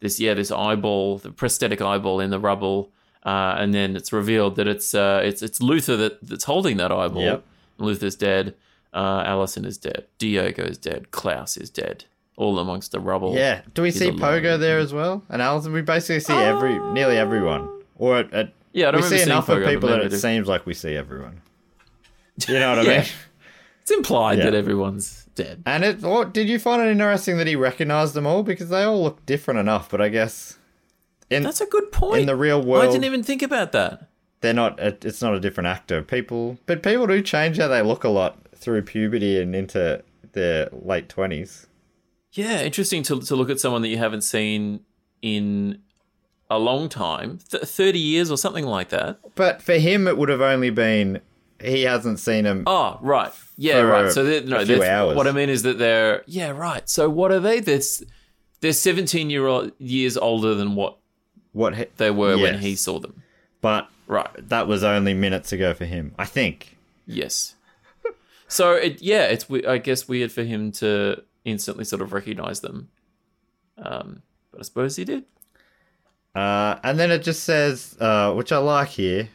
this 0.00 0.20
yeah 0.20 0.34
this 0.34 0.50
eyeball, 0.50 1.18
the 1.18 1.30
prosthetic 1.30 1.80
eyeball 1.80 2.20
in 2.20 2.30
the 2.30 2.38
rubble. 2.40 2.90
Uh, 3.24 3.56
and 3.58 3.72
then 3.72 3.96
it's 3.96 4.12
revealed 4.12 4.56
that 4.56 4.68
it's 4.68 4.94
uh, 4.94 5.20
it's 5.24 5.40
it's 5.42 5.62
Luther 5.62 5.96
that, 5.96 6.18
that's 6.26 6.44
holding 6.44 6.76
that 6.76 6.92
eyeball. 6.92 7.22
Yep. 7.22 7.44
Luther's 7.78 8.16
dead. 8.16 8.54
Uh, 8.92 9.22
Allison 9.26 9.64
is 9.64 9.76
dead. 9.78 10.06
Diego 10.18 10.62
is 10.62 10.78
dead. 10.78 11.10
Klaus 11.10 11.56
is 11.56 11.70
dead. 11.70 12.04
All 12.36 12.58
amongst 12.58 12.92
the 12.92 13.00
rubble. 13.00 13.34
Yeah. 13.34 13.62
Do 13.74 13.82
we 13.82 13.88
He's 13.88 13.98
see 13.98 14.08
alone. 14.08 14.20
Pogo 14.20 14.58
there 14.58 14.78
as 14.78 14.92
well? 14.92 15.22
And 15.28 15.40
Allison, 15.42 15.72
we 15.72 15.82
basically 15.82 16.20
see 16.20 16.32
every, 16.32 16.78
nearly 16.92 17.16
everyone. 17.16 17.68
Or 17.96 18.18
at, 18.18 18.32
at, 18.32 18.52
Yeah, 18.72 18.88
I 18.88 18.90
don't 18.92 19.02
we 19.02 19.08
see 19.08 19.22
enough 19.22 19.46
Pogo, 19.46 19.62
of 19.62 19.68
people 19.68 19.88
that 19.88 20.00
it 20.00 20.08
do. 20.10 20.16
seems 20.16 20.46
like 20.48 20.66
we 20.66 20.74
see 20.74 20.96
everyone. 20.96 21.40
You 22.48 22.54
know 22.58 22.76
what 22.76 22.78
I 22.80 22.82
mean? 22.98 23.04
It's 23.82 23.90
implied 23.90 24.38
Yeah. 24.38 24.44
that 24.46 24.54
everyone's 24.54 25.26
dead. 25.34 25.62
And 25.66 25.84
it, 25.84 26.00
what, 26.02 26.32
did 26.34 26.48
you 26.48 26.58
find 26.58 26.82
it 26.82 26.90
interesting 26.90 27.36
that 27.38 27.46
he 27.46 27.54
recognized 27.56 28.14
them 28.14 28.26
all? 28.26 28.42
Because 28.42 28.68
they 28.68 28.82
all 28.82 29.02
look 29.02 29.24
different 29.26 29.60
enough, 29.60 29.90
but 29.90 30.00
I 30.00 30.08
guess 30.08 30.58
in 31.30 31.42
That's 31.42 31.60
a 31.60 31.66
good 31.66 31.90
point. 31.92 32.20
in 32.20 32.26
the 32.26 32.36
real 32.36 32.62
world, 32.62 32.84
I 32.84 32.90
didn't 32.90 33.04
even 33.04 33.22
think 33.22 33.42
about 33.42 33.72
that. 33.72 34.08
They're 34.44 34.52
not. 34.52 34.78
It, 34.78 35.06
it's 35.06 35.22
not 35.22 35.34
a 35.34 35.40
different 35.40 35.68
actor. 35.68 36.02
People, 36.02 36.58
but 36.66 36.82
people 36.82 37.06
do 37.06 37.22
change 37.22 37.56
how 37.56 37.68
they 37.68 37.80
look 37.80 38.04
a 38.04 38.10
lot 38.10 38.36
through 38.54 38.82
puberty 38.82 39.40
and 39.40 39.56
into 39.56 40.02
their 40.32 40.68
late 40.70 41.08
twenties. 41.08 41.66
Yeah, 42.32 42.60
interesting 42.60 43.02
to 43.04 43.20
to 43.22 43.34
look 43.34 43.48
at 43.48 43.58
someone 43.58 43.80
that 43.82 43.88
you 43.88 43.96
haven't 43.96 44.20
seen 44.20 44.80
in 45.22 45.80
a 46.50 46.58
long 46.58 46.90
time, 46.90 47.38
th- 47.50 47.64
thirty 47.64 47.98
years 47.98 48.30
or 48.30 48.36
something 48.36 48.66
like 48.66 48.90
that. 48.90 49.18
But 49.34 49.62
for 49.62 49.74
him, 49.74 50.06
it 50.06 50.18
would 50.18 50.28
have 50.28 50.42
only 50.42 50.68
been 50.68 51.22
he 51.58 51.84
hasn't 51.84 52.18
seen 52.18 52.44
him. 52.44 52.64
Oh, 52.66 52.72
ah, 52.74 52.98
right. 53.00 53.32
Yeah, 53.56 53.80
right. 53.80 54.12
So 54.12 54.24
they're, 54.24 54.42
a 54.42 54.44
no, 54.44 54.64
they're- 54.64 54.84
hours. 54.84 55.16
what 55.16 55.26
I 55.26 55.32
mean 55.32 55.48
is 55.48 55.62
that 55.62 55.78
they're 55.78 56.22
yeah, 56.26 56.50
right. 56.50 56.86
So 56.86 57.08
what 57.08 57.32
are 57.32 57.40
they? 57.40 57.60
They're 57.60 57.80
they're 58.60 58.74
seventeen 58.74 59.30
year 59.30 59.46
old 59.46 59.72
years 59.78 60.18
older 60.18 60.54
than 60.54 60.74
what 60.74 60.98
what 61.52 61.76
he, 61.76 61.86
they 61.96 62.10
were 62.10 62.36
when 62.36 62.58
he 62.58 62.76
saw 62.76 62.98
them. 62.98 63.22
But 63.62 63.88
Right. 64.06 64.48
that 64.48 64.66
was 64.66 64.84
only 64.84 65.14
minutes 65.14 65.52
ago 65.52 65.74
for 65.74 65.84
him. 65.84 66.14
I 66.18 66.24
think. 66.24 66.76
Yes. 67.06 67.54
So 68.46 68.72
it 68.72 69.02
yeah, 69.02 69.24
it's 69.24 69.46
I 69.66 69.78
guess 69.78 70.06
weird 70.06 70.30
for 70.30 70.42
him 70.42 70.70
to 70.72 71.22
instantly 71.44 71.84
sort 71.84 72.02
of 72.02 72.12
recognize 72.12 72.60
them. 72.60 72.88
Um, 73.78 74.22
but 74.50 74.60
I 74.60 74.64
suppose 74.64 74.96
he 74.96 75.04
did. 75.04 75.24
Uh, 76.34 76.78
and 76.82 76.98
then 76.98 77.10
it 77.10 77.22
just 77.22 77.44
says, 77.44 77.96
uh, 78.00 78.32
which 78.32 78.52
I 78.52 78.58
like 78.58 78.90
here. 78.90 79.28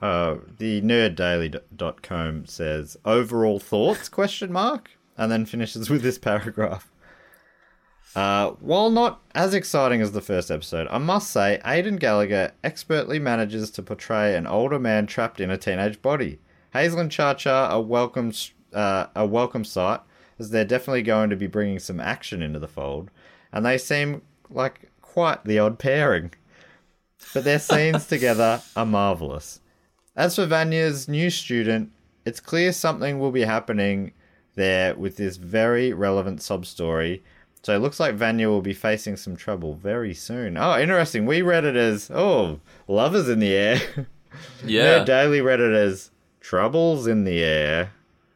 Uh, 0.00 0.36
the 0.58 0.82
nerddaily.com 0.82 2.46
says 2.46 2.96
overall 3.04 3.58
thoughts 3.58 4.08
question 4.10 4.52
mark 4.52 4.90
and 5.16 5.32
then 5.32 5.46
finishes 5.46 5.88
with 5.88 6.02
this 6.02 6.18
paragraph 6.18 6.90
uh, 8.16 8.50
while 8.60 8.90
not 8.90 9.22
as 9.34 9.54
exciting 9.54 10.00
as 10.00 10.12
the 10.12 10.20
first 10.20 10.50
episode 10.50 10.88
i 10.90 10.98
must 10.98 11.30
say 11.30 11.60
aidan 11.64 11.96
gallagher 11.96 12.50
expertly 12.64 13.18
manages 13.18 13.70
to 13.70 13.82
portray 13.82 14.34
an 14.34 14.46
older 14.46 14.78
man 14.78 15.06
trapped 15.06 15.40
in 15.40 15.50
a 15.50 15.56
teenage 15.56 16.02
body 16.02 16.40
hazel 16.72 16.98
and 16.98 17.12
cha-cha 17.12 17.68
are 17.68 17.82
welcome 17.82 18.32
uh, 18.72 19.06
a 19.14 19.24
welcome 19.24 19.64
sight 19.64 20.00
as 20.38 20.50
they're 20.50 20.64
definitely 20.64 21.02
going 21.02 21.30
to 21.30 21.36
be 21.36 21.46
bringing 21.46 21.78
some 21.78 22.00
action 22.00 22.42
into 22.42 22.58
the 22.58 22.66
fold 22.66 23.10
and 23.52 23.64
they 23.64 23.78
seem 23.78 24.20
like 24.50 24.90
quite 25.00 25.44
the 25.44 25.58
odd 25.58 25.78
pairing 25.78 26.32
but 27.32 27.44
their 27.44 27.58
scenes 27.58 28.06
together 28.08 28.62
are 28.74 28.86
marvelous. 28.86 29.60
As 30.14 30.36
for 30.36 30.46
Vanya's 30.46 31.08
new 31.08 31.30
student, 31.30 31.90
it's 32.24 32.40
clear 32.40 32.72
something 32.72 33.18
will 33.18 33.32
be 33.32 33.42
happening 33.42 34.12
there 34.54 34.94
with 34.94 35.16
this 35.16 35.36
very 35.36 35.92
relevant 35.92 36.40
sub 36.40 36.64
story. 36.64 37.22
So 37.66 37.74
it 37.74 37.80
looks 37.80 37.98
like 37.98 38.14
Vanya 38.14 38.48
will 38.48 38.62
be 38.62 38.72
facing 38.72 39.16
some 39.16 39.34
trouble 39.34 39.74
very 39.74 40.14
soon. 40.14 40.56
Oh, 40.56 40.78
interesting. 40.78 41.26
We 41.26 41.42
read 41.42 41.64
it 41.64 41.74
as, 41.74 42.08
oh, 42.14 42.60
lovers 42.86 43.28
in 43.28 43.40
the 43.40 43.52
air. 43.52 43.80
Yeah. 44.64 44.98
Nerd 45.00 45.06
Daily 45.06 45.40
read 45.40 45.58
it 45.60 45.72
as 45.72 46.10
troubles 46.40 47.08
in 47.08 47.24
the 47.24 47.42
air. 47.42 47.90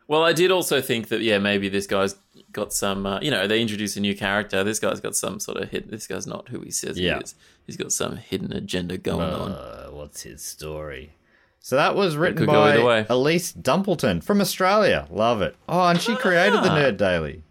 Well, 0.09 0.25
I 0.25 0.33
did 0.33 0.51
also 0.51 0.81
think 0.81 1.09
that 1.11 1.21
yeah, 1.21 1.39
maybe 1.39 1.69
this 1.69 1.87
guy's 1.87 2.17
got 2.53 2.73
some. 2.73 3.05
Uh, 3.07 3.21
you 3.21 3.31
know, 3.31 3.47
they 3.47 3.61
introduce 3.61 3.97
a 3.97 4.01
new 4.01 4.17
character. 4.17 4.65
This 4.65 4.79
guy's 4.81 4.99
got 4.99 5.15
some 5.15 5.39
sort 5.39 5.59
of 5.59 5.69
hidden. 5.71 5.91
This 5.93 6.07
guy's 6.09 6.27
not 6.27 6.49
who 6.49 6.61
he 6.63 6.71
says 6.73 6.99
Yeah. 6.99 7.19
he 7.19 7.25
is. 7.25 7.35
He's 7.67 7.77
got 7.77 7.93
some 7.93 8.17
hidden 8.17 8.51
agenda 8.53 8.97
going 8.99 9.31
on. 9.33 9.53
Uh, 9.53 9.89
what's 9.91 10.23
his 10.23 10.43
story? 10.43 11.13
So 11.61 11.77
that 11.77 11.95
was 11.95 12.17
written 12.17 12.39
could 12.39 12.49
go 12.49 12.63
either 12.63 12.83
by. 12.83 13.07
Elise 13.15 13.53
Dumpleton 13.53 14.25
from 14.25 14.41
Australia. 14.41 15.07
Love 15.11 15.43
it. 15.43 15.55
Oh, 15.69 15.87
and 15.87 16.01
she 16.01 16.17
created 16.17 16.63
the 16.65 16.71
Ah. 16.73 16.77
Nerd 16.79 16.97
Daily. 16.97 17.43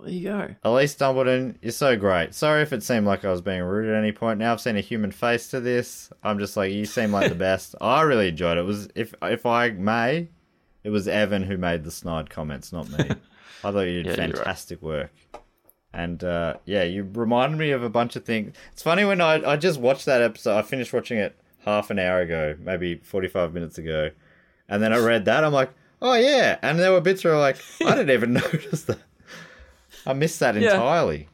There 0.00 0.10
you 0.10 0.28
go. 0.28 0.54
Elise 0.64 0.94
Dumpleton, 0.94 1.56
you're 1.60 1.72
so 1.72 1.96
great. 1.96 2.34
Sorry 2.34 2.62
if 2.62 2.72
it 2.72 2.82
seemed 2.82 3.06
like 3.06 3.24
I 3.24 3.30
was 3.30 3.40
being 3.40 3.62
rude 3.62 3.88
at 3.92 3.98
any 3.98 4.12
point. 4.12 4.38
Now 4.38 4.52
I've 4.52 4.60
seen 4.60 4.76
a 4.76 4.80
human 4.80 5.10
face 5.10 5.48
to 5.48 5.60
this. 5.60 6.12
I'm 6.22 6.38
just 6.38 6.56
like, 6.56 6.72
you 6.72 6.84
seem 6.84 7.12
like 7.12 7.28
the 7.28 7.34
best. 7.50 7.74
I 7.80 8.02
really 8.02 8.28
enjoyed 8.28 8.56
it. 8.58 8.60
it. 8.60 8.64
Was 8.64 8.88
if 8.94 9.14
if 9.22 9.44
I 9.46 9.70
may, 9.70 10.28
it 10.84 10.90
was 10.90 11.08
Evan 11.08 11.42
who 11.42 11.56
made 11.56 11.84
the 11.84 11.90
snide 11.90 12.30
comments, 12.30 12.72
not 12.72 12.88
me. 12.90 12.98
I 13.64 13.72
thought 13.72 13.80
you 13.80 14.02
did 14.04 14.16
Yeah, 14.18 14.26
you're 14.26 14.26
right. 14.28 14.36
fantastic 14.36 14.80
work. 14.82 15.10
And 15.92 16.22
uh, 16.22 16.54
yeah, 16.64 16.84
you 16.84 17.08
reminded 17.14 17.58
me 17.58 17.70
of 17.72 17.82
a 17.82 17.88
bunch 17.90 18.14
of 18.14 18.24
things. 18.24 18.54
It's 18.72 18.82
funny 18.82 19.04
when 19.04 19.20
I 19.20 19.42
I 19.52 19.56
just 19.56 19.80
watched 19.80 20.06
that 20.06 20.22
episode. 20.22 20.56
I 20.56 20.62
finished 20.62 20.92
watching 20.92 21.18
it 21.18 21.36
half 21.64 21.90
an 21.90 21.98
hour 21.98 22.20
ago, 22.20 22.54
maybe 22.60 22.96
45 22.96 23.52
minutes 23.52 23.78
ago, 23.78 24.10
and 24.68 24.80
then 24.82 24.92
I 24.92 24.98
read 24.98 25.24
that. 25.24 25.42
I'm 25.44 25.52
like, 25.52 25.70
oh 26.00 26.14
yeah. 26.14 26.58
And 26.62 26.78
there 26.78 26.92
were 26.92 27.00
bits 27.00 27.24
where 27.24 27.34
I'm 27.34 27.40
like, 27.40 27.56
I 27.84 27.96
didn't 27.96 28.10
even 28.10 28.32
notice 28.34 28.84
that. 28.84 28.98
I 30.08 30.12
missed 30.14 30.40
that 30.40 30.56
Yeah. 30.56 30.72
entirely. 30.74 31.28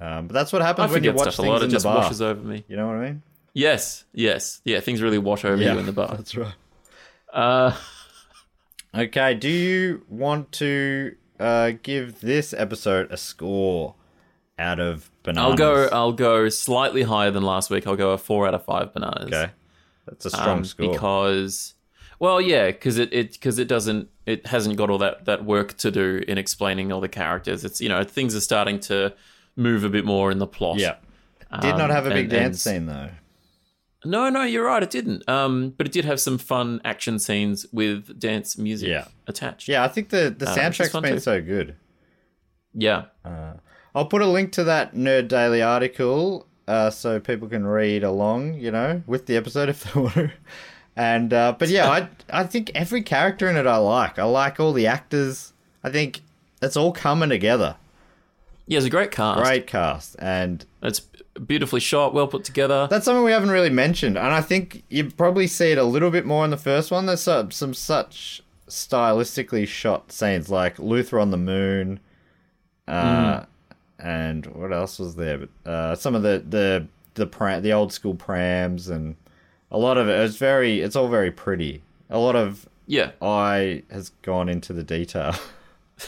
Um, 0.00 0.26
but 0.26 0.34
that's 0.34 0.52
what 0.52 0.62
I 0.62 0.66
happens 0.66 0.90
when 0.92 1.04
you 1.04 1.10
forget 1.10 1.14
watch 1.26 1.34
stuff 1.34 1.38
a 1.38 1.42
things 1.42 1.50
lot. 1.52 1.60
It 1.60 1.64
in 1.64 1.70
the 1.70 1.74
just 1.76 1.84
bar. 1.84 1.96
washes 1.96 2.20
over 2.22 2.40
me. 2.42 2.64
You 2.68 2.76
know 2.76 2.86
what 2.86 2.96
I 2.96 3.04
mean? 3.04 3.22
Yes, 3.52 4.04
yes, 4.14 4.60
yeah. 4.64 4.80
Things 4.80 5.02
really 5.02 5.18
wash 5.18 5.44
over 5.44 5.60
you 5.62 5.78
in 5.78 5.86
the 5.86 5.92
bar. 5.92 6.08
That's 6.16 6.34
right. 6.36 6.54
Uh, 7.32 7.72
Okay, 8.92 9.34
do 9.34 9.48
you 9.48 10.02
want 10.08 10.50
to 10.52 11.14
uh, 11.38 11.72
give 11.82 12.20
this 12.20 12.52
episode 12.52 13.10
a 13.12 13.16
score 13.16 13.94
out 14.58 14.80
of 14.80 15.08
bananas? 15.22 15.50
I'll 15.52 15.56
go. 15.56 15.88
I'll 15.92 16.12
go 16.12 16.48
slightly 16.48 17.02
higher 17.02 17.30
than 17.30 17.44
last 17.44 17.70
week. 17.70 17.86
I'll 17.86 17.94
go 17.96 18.10
a 18.10 18.18
four 18.18 18.48
out 18.48 18.54
of 18.54 18.64
five 18.64 18.92
bananas. 18.92 19.26
okay, 19.32 19.50
that's 20.06 20.26
a 20.26 20.30
strong 20.30 20.58
um, 20.58 20.64
score. 20.64 20.90
because 20.90 21.74
well 22.18 22.40
yeah 22.40 22.66
because 22.66 22.98
it 22.98 23.12
it 23.12 23.32
because 23.32 23.60
it 23.60 23.68
doesn't 23.68 24.08
it 24.30 24.46
hasn't 24.46 24.76
got 24.76 24.88
all 24.90 24.98
that 24.98 25.24
that 25.26 25.44
work 25.44 25.76
to 25.78 25.90
do 25.90 26.22
in 26.28 26.38
explaining 26.38 26.90
all 26.92 27.00
the 27.00 27.08
characters 27.08 27.64
it's 27.64 27.80
you 27.80 27.88
know 27.88 28.02
things 28.04 28.34
are 28.34 28.40
starting 28.40 28.78
to 28.80 29.12
move 29.56 29.84
a 29.84 29.88
bit 29.88 30.04
more 30.04 30.30
in 30.30 30.38
the 30.38 30.46
plot 30.46 30.78
yeah, 30.78 30.94
did 31.60 31.76
not 31.76 31.90
Um, 31.90 31.96
have 31.96 32.06
a 32.06 32.10
big 32.10 32.20
and- 32.26 32.30
dance 32.30 32.66
and- 32.66 32.76
scene 32.76 32.86
though. 32.86 33.10
no 34.04 34.30
no 34.30 34.42
you're 34.44 34.64
right 34.64 34.82
it 34.82 34.90
didn't 34.90 35.28
um 35.28 35.74
but 35.76 35.86
it 35.86 35.92
did 35.92 36.04
have 36.06 36.20
some 36.20 36.38
fun 36.38 36.80
action 36.84 37.18
scenes 37.18 37.66
with 37.72 38.18
dance 38.18 38.56
music 38.56 38.88
Yeah. 38.88 39.06
attached 39.26 39.68
Yeah, 39.68 39.84
I 39.84 39.88
think 39.88 40.08
the 40.10 40.34
the 40.36 40.48
Uh, 40.48 40.56
soundtrack's 40.56 40.92
been 40.92 41.14
too. 41.14 41.18
so 41.20 41.42
good. 41.42 41.74
yeah 42.74 43.04
I'll 43.94 44.06
put 44.06 44.22
a 44.22 44.26
link 44.26 44.52
to 44.52 44.64
that 44.64 44.94
Nerd 44.94 45.26
Daily 45.28 45.60
article 45.62 46.46
uh, 46.68 46.90
so 46.90 47.18
people 47.18 47.48
can 47.48 47.66
read 47.66 48.04
along, 48.04 48.54
you 48.54 48.70
know, 48.70 49.02
with 49.04 49.26
the 49.26 49.36
episode 49.36 49.68
if 49.68 49.82
they 49.82 50.00
want 50.04 50.14
to. 50.14 50.30
And 50.96 51.32
uh, 51.32 51.54
but 51.58 51.68
yeah, 51.68 51.88
I 51.88 52.08
I 52.30 52.44
think 52.44 52.70
every 52.74 53.02
character 53.02 53.48
in 53.48 53.56
it 53.56 53.66
I 53.66 53.76
like. 53.76 54.18
I 54.18 54.24
like 54.24 54.60
all 54.60 54.72
the 54.72 54.86
actors. 54.86 55.52
I 55.82 55.90
think 55.90 56.22
it's 56.60 56.76
all 56.76 56.92
coming 56.92 57.30
together. 57.30 57.76
yeah 58.66 58.78
it's 58.78 58.86
a 58.86 58.90
great 58.90 59.10
cast 59.10 59.40
Great 59.40 59.66
cast, 59.66 60.16
and 60.18 60.64
it's 60.82 61.00
beautifully 61.46 61.80
shot 61.80 62.12
well 62.12 62.26
put 62.26 62.44
together 62.44 62.86
that's 62.90 63.04
something 63.04 63.24
we 63.24 63.30
haven't 63.30 63.50
really 63.50 63.70
mentioned. 63.70 64.18
And 64.18 64.26
I 64.26 64.42
think 64.42 64.82
you 64.90 65.10
probably 65.10 65.46
see 65.46 65.70
it 65.72 65.78
a 65.78 65.84
little 65.84 66.10
bit 66.10 66.26
more 66.26 66.44
in 66.44 66.50
the 66.50 66.56
first 66.58 66.90
one. 66.90 67.06
There's 67.06 67.22
some, 67.22 67.50
some 67.50 67.72
such 67.72 68.42
stylistically 68.68 69.66
shot 69.66 70.12
scenes 70.12 70.50
like 70.50 70.78
Luther 70.78 71.18
on 71.18 71.30
the 71.30 71.36
moon. 71.38 72.00
Uh, 72.86 73.44
and 73.98 74.46
what 74.46 74.72
else 74.72 74.98
was 74.98 75.14
there? 75.16 75.38
But 75.38 75.70
uh, 75.70 75.94
some 75.94 76.14
of 76.14 76.22
the 76.22 76.44
the 76.46 76.86
the 77.14 77.26
pram, 77.26 77.62
the 77.62 77.72
old 77.72 77.92
school 77.92 78.14
prams, 78.14 78.88
and 78.88 79.16
a 79.70 79.78
lot 79.78 79.98
of 79.98 80.08
it. 80.08 80.18
It's 80.20 80.36
very, 80.36 80.80
it's 80.80 80.96
all 80.96 81.08
very 81.08 81.30
pretty. 81.30 81.82
A 82.08 82.18
lot 82.18 82.36
of 82.36 82.68
yeah 82.86 83.12
eye 83.22 83.82
has 83.90 84.10
gone 84.22 84.48
into 84.48 84.72
the 84.72 84.82
detail. 84.82 85.34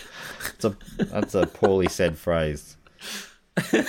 it's 0.55 0.65
a 0.65 0.77
that's 0.99 1.35
a 1.35 1.47
poorly 1.47 1.89
said 1.89 2.19
phrase. 2.19 2.77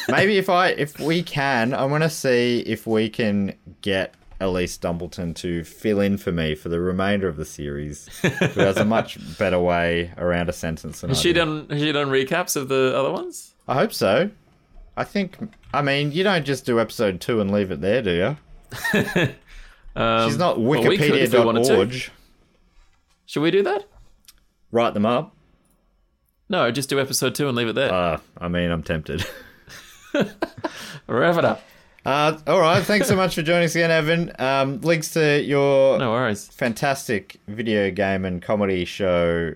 Maybe 0.09 0.38
if 0.38 0.49
I 0.49 0.69
if 0.69 0.99
we 0.99 1.23
can, 1.23 1.73
I 1.73 1.86
want 1.86 2.03
to 2.03 2.09
see 2.09 2.59
if 2.59 2.86
we 2.86 3.09
can 3.09 3.55
get 3.81 4.13
Elise 4.39 4.77
Dumpleton 4.77 5.33
to 5.38 5.63
fill 5.63 6.01
in 6.01 6.17
for 6.17 6.31
me 6.31 6.53
for 6.53 6.67
the 6.69 6.81
remainder 6.81 7.27
of 7.29 7.38
the 7.38 7.45
series, 7.45 8.07
who 8.21 8.27
has 8.59 8.77
a 8.77 8.83
much 8.86 9.17
better 9.38 9.59
way 9.59 10.12
around 10.17 10.49
a 10.49 10.53
sentence 10.53 11.01
than 11.01 11.09
has 11.12 11.19
I 11.19 11.21
she 11.21 11.33
do. 11.33 11.39
done 11.39 11.67
has 11.69 11.81
she 11.81 11.91
done 11.91 12.09
recaps 12.09 12.55
of 12.55 12.67
the 12.67 12.93
other 12.95 13.12
ones 13.12 13.55
I 13.67 13.75
hope 13.75 13.93
so. 13.93 14.29
I 14.97 15.03
think. 15.05 15.38
I 15.73 15.81
mean, 15.81 16.12
you 16.12 16.23
don't 16.23 16.45
just 16.45 16.65
do 16.65 16.79
episode 16.79 17.19
two 17.21 17.39
and 17.41 17.49
leave 17.51 17.71
it 17.71 17.81
there, 17.81 18.01
do 18.01 18.12
you? 18.12 18.38
um, 19.95 20.29
She's 20.29 20.38
not 20.38 20.60
well, 20.60 20.82
we 20.84 20.97
could 20.97 21.15
if 21.15 21.32
we 21.34 21.39
wanted 21.39 21.63
to. 21.65 21.73
Wikipedia.org. 21.73 22.12
should 23.25 23.41
we 23.41 23.51
do 23.51 23.63
that 23.63 23.86
Write 24.71 24.93
them 24.93 25.06
up. 25.06 25.36
no 26.49 26.71
just 26.71 26.89
do 26.89 26.99
episode 26.99 27.36
two 27.36 27.47
and 27.47 27.56
leave 27.56 27.67
it 27.67 27.73
there 27.73 27.93
Uh, 27.93 28.19
I 28.38 28.47
mean, 28.47 28.71
I'm 28.71 28.84
tempted. 28.84 29.25
wrap 31.08 31.38
it 31.38 31.45
up 31.45 31.62
Uh, 32.06 32.38
all 32.47 32.60
right. 32.60 32.84
Thanks 32.84 33.08
so 33.08 33.15
much 33.15 33.34
for 33.34 33.41
joining 33.41 33.63
us 33.63 33.75
again, 33.75 33.89
Evan. 33.91 34.32
Um, 34.38 34.82
links 34.82 35.12
to 35.13 35.41
your 35.41 35.97
no 35.99 36.12
worries 36.12 36.47
fantastic 36.49 37.38
video 37.47 37.91
game 37.91 38.25
and 38.25 38.41
comedy 38.41 38.84
show, 38.84 39.53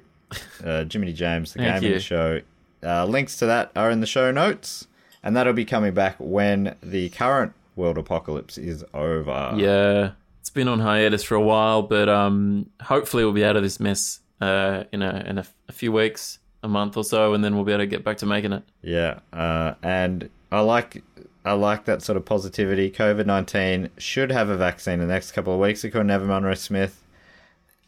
uh, 0.64 0.86
Jiminy 0.90 1.12
James, 1.14 1.52
the 1.54 1.60
gaming 1.60 1.92
you. 1.92 2.00
show. 2.00 2.40
Uh, 2.82 3.06
links 3.06 3.36
to 3.40 3.48
that 3.48 3.72
are 3.76 3.92
in 3.92 4.00
the 4.00 4.08
show 4.08 4.32
notes, 4.32 4.88
and 5.24 5.36
that'll 5.36 5.52
be 5.52 5.66
coming 5.66 5.94
back 5.94 6.16
when 6.20 6.76
the 6.82 7.10
current 7.10 7.52
world 7.76 7.98
apocalypse 7.98 8.58
is 8.58 8.86
over. 8.94 9.52
Yeah, 9.58 10.12
been 10.58 10.68
on 10.68 10.80
hiatus 10.80 11.24
for 11.24 11.36
a 11.36 11.42
while, 11.42 11.84
but 11.84 12.10
um, 12.10 12.70
hopefully 12.82 13.24
we'll 13.24 13.32
be 13.32 13.46
out 13.46 13.56
of 13.56 13.64
this 13.64 13.80
mess 13.80 14.20
uh, 14.42 14.84
in 14.92 15.02
a 15.02 15.24
in 15.26 15.38
a, 15.38 15.46
a 15.70 15.72
few 15.72 15.94
weeks, 15.94 16.40
a 16.64 16.68
month 16.68 16.98
or 16.98 17.04
so, 17.06 17.34
and 17.34 17.44
then 17.44 17.56
we'll 17.56 17.64
be 17.64 17.72
able 17.72 17.84
to 17.84 17.88
get 17.88 18.04
back 18.04 18.18
to 18.18 18.26
making 18.26 18.52
it. 18.52 18.64
Yeah, 18.82 19.20
uh, 19.32 19.76
and 19.82 20.30
I 20.52 20.60
like 20.60 21.04
I 21.46 21.54
like 21.54 21.86
that 21.86 22.02
sort 22.02 22.18
of 22.18 22.26
positivity. 22.26 22.92
COVID 22.92 23.26
nineteen 23.26 23.90
should 23.98 24.32
have 24.32 24.50
a 24.50 24.58
vaccine 24.58 24.96
in 24.96 25.08
the 25.08 25.14
next 25.14 25.32
couple 25.32 25.54
of 25.54 25.60
weeks, 25.60 25.84
according 25.86 26.10
to 26.10 26.20
Monroe 26.20 26.56
Smith. 26.56 27.02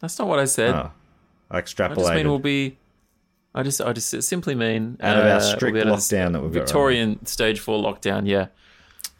That's 0.00 0.18
not 0.18 0.28
what 0.28 0.38
I 0.38 0.46
said. 0.46 0.74
Oh, 0.74 0.92
I 1.50 1.58
I 1.58 1.60
just 1.62 1.78
mean 2.14 2.28
we'll 2.28 2.38
be. 2.38 2.78
I 3.54 3.64
just 3.64 3.80
I 3.80 3.92
just 3.92 4.22
simply 4.22 4.54
mean 4.54 4.96
out 5.00 5.18
of 5.18 5.24
our 5.24 5.30
uh, 5.32 5.40
strict 5.40 5.74
we'll 5.74 5.86
lockdown 5.86 6.32
that 6.32 6.40
we've 6.40 6.52
got. 6.52 6.60
right. 6.60 6.66
Victorian 6.66 7.26
stage 7.26 7.58
four 7.58 7.82
lockdown. 7.82 8.26
Yeah. 8.26 8.46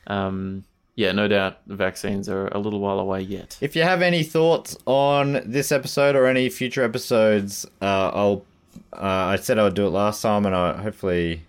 um, 0.06 0.64
yeah, 1.00 1.12
no 1.12 1.28
doubt 1.28 1.66
the 1.66 1.76
vaccines 1.76 2.28
are 2.28 2.48
a 2.48 2.58
little 2.58 2.78
while 2.78 3.00
away 3.00 3.22
yet. 3.22 3.56
If 3.62 3.74
you 3.74 3.82
have 3.84 4.02
any 4.02 4.22
thoughts 4.22 4.76
on 4.84 5.40
this 5.46 5.72
episode 5.72 6.14
or 6.14 6.26
any 6.26 6.50
future 6.50 6.84
episodes, 6.84 7.64
uh, 7.80 8.10
I'll. 8.12 8.44
Uh, 8.92 9.32
I 9.32 9.36
said 9.36 9.58
I 9.58 9.64
would 9.64 9.74
do 9.74 9.86
it 9.86 9.90
last 9.90 10.20
time, 10.20 10.44
and 10.44 10.54
I 10.54 10.82
hopefully 10.82 11.44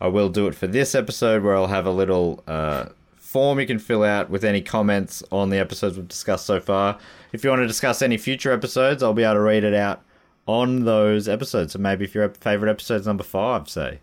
I 0.00 0.06
will 0.06 0.28
do 0.28 0.46
it 0.46 0.54
for 0.54 0.68
this 0.68 0.94
episode, 0.94 1.42
where 1.42 1.56
I'll 1.56 1.66
have 1.66 1.86
a 1.86 1.90
little 1.90 2.44
uh, 2.46 2.86
form 3.16 3.58
you 3.58 3.66
can 3.66 3.80
fill 3.80 4.04
out 4.04 4.30
with 4.30 4.44
any 4.44 4.60
comments 4.60 5.24
on 5.32 5.50
the 5.50 5.58
episodes 5.58 5.96
we've 5.96 6.06
discussed 6.06 6.46
so 6.46 6.60
far. 6.60 6.96
If 7.32 7.42
you 7.42 7.50
want 7.50 7.62
to 7.62 7.66
discuss 7.66 8.00
any 8.00 8.16
future 8.16 8.52
episodes, 8.52 9.02
I'll 9.02 9.12
be 9.12 9.24
able 9.24 9.34
to 9.34 9.40
read 9.40 9.64
it 9.64 9.74
out 9.74 10.02
on 10.46 10.84
those 10.84 11.28
episodes. 11.28 11.72
So 11.72 11.80
maybe 11.80 12.04
if 12.04 12.14
your 12.14 12.28
favorite 12.28 12.70
episode's 12.70 13.08
number 13.08 13.24
five, 13.24 13.68
say, 13.68 13.98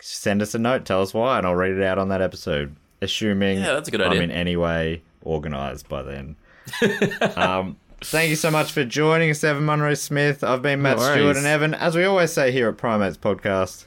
send 0.00 0.42
us 0.42 0.56
a 0.56 0.58
note, 0.58 0.84
tell 0.84 1.02
us 1.02 1.14
why, 1.14 1.38
and 1.38 1.46
I'll 1.46 1.54
read 1.54 1.70
it 1.70 1.84
out 1.84 1.98
on 1.98 2.08
that 2.08 2.20
episode. 2.20 2.74
Assuming 3.00 3.58
Yeah, 3.58 3.74
that's 3.74 3.88
a 3.88 3.90
good 3.90 4.00
I'm 4.00 4.10
idea. 4.12 4.22
in 4.22 4.30
any 4.30 4.56
way 4.56 5.02
organized 5.22 5.88
by 5.88 6.02
then. 6.02 6.36
um, 7.36 7.76
thank 8.00 8.30
you 8.30 8.36
so 8.36 8.50
much 8.50 8.72
for 8.72 8.84
joining 8.84 9.30
us, 9.30 9.42
Evan 9.44 9.64
Munro 9.64 9.94
Smith. 9.94 10.42
I've 10.44 10.62
been 10.62 10.82
Matt 10.82 10.98
No 10.98 11.12
Stewart 11.14 11.36
and 11.36 11.46
Evan. 11.46 11.74
As 11.74 11.94
we 11.96 12.04
always 12.04 12.32
say 12.32 12.50
here 12.52 12.68
at 12.68 12.76
Primates 12.76 13.16
Podcast, 13.16 13.86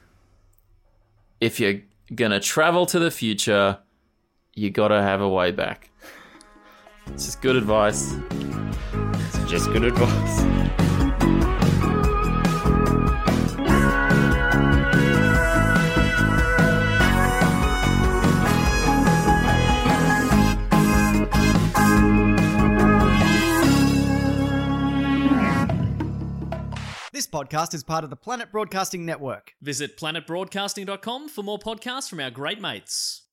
If 1.39 1.59
you're 1.59 1.81
gonna 2.15 2.39
travel 2.39 2.85
to 2.87 2.99
the 2.99 3.11
future, 3.11 3.79
you 4.55 4.69
gotta 4.69 5.01
have 5.01 5.21
a 5.21 5.29
way 5.29 5.51
back. 5.51 5.89
It's 7.07 7.25
just 7.25 7.41
good 7.41 7.55
advice. 7.55 8.13
it's 8.31 9.49
just 9.51 9.71
good 9.71 9.83
advice. 9.83 10.90
Podcast 27.31 27.73
is 27.73 27.83
part 27.83 28.03
of 28.03 28.09
the 28.09 28.15
Planet 28.15 28.51
Broadcasting 28.51 29.05
Network. 29.05 29.53
Visit 29.61 29.97
planetbroadcasting.com 29.97 31.29
for 31.29 31.43
more 31.43 31.57
podcasts 31.59 32.09
from 32.09 32.19
our 32.19 32.29
great 32.29 32.61
mates. 32.61 33.23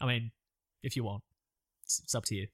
I 0.00 0.06
mean, 0.06 0.30
if 0.82 0.96
you 0.96 1.04
want, 1.04 1.22
it's, 1.84 2.00
it's 2.04 2.14
up 2.14 2.24
to 2.26 2.34
you. 2.34 2.46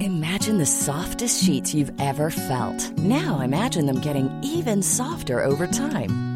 Imagine 0.00 0.58
the 0.58 0.66
softest 0.66 1.44
sheets 1.44 1.74
you've 1.74 1.92
ever 2.00 2.30
felt. 2.30 2.96
Now 2.98 3.40
imagine 3.40 3.86
them 3.86 4.00
getting 4.00 4.30
even 4.42 4.82
softer 4.82 5.44
over 5.44 5.66
time. 5.66 6.27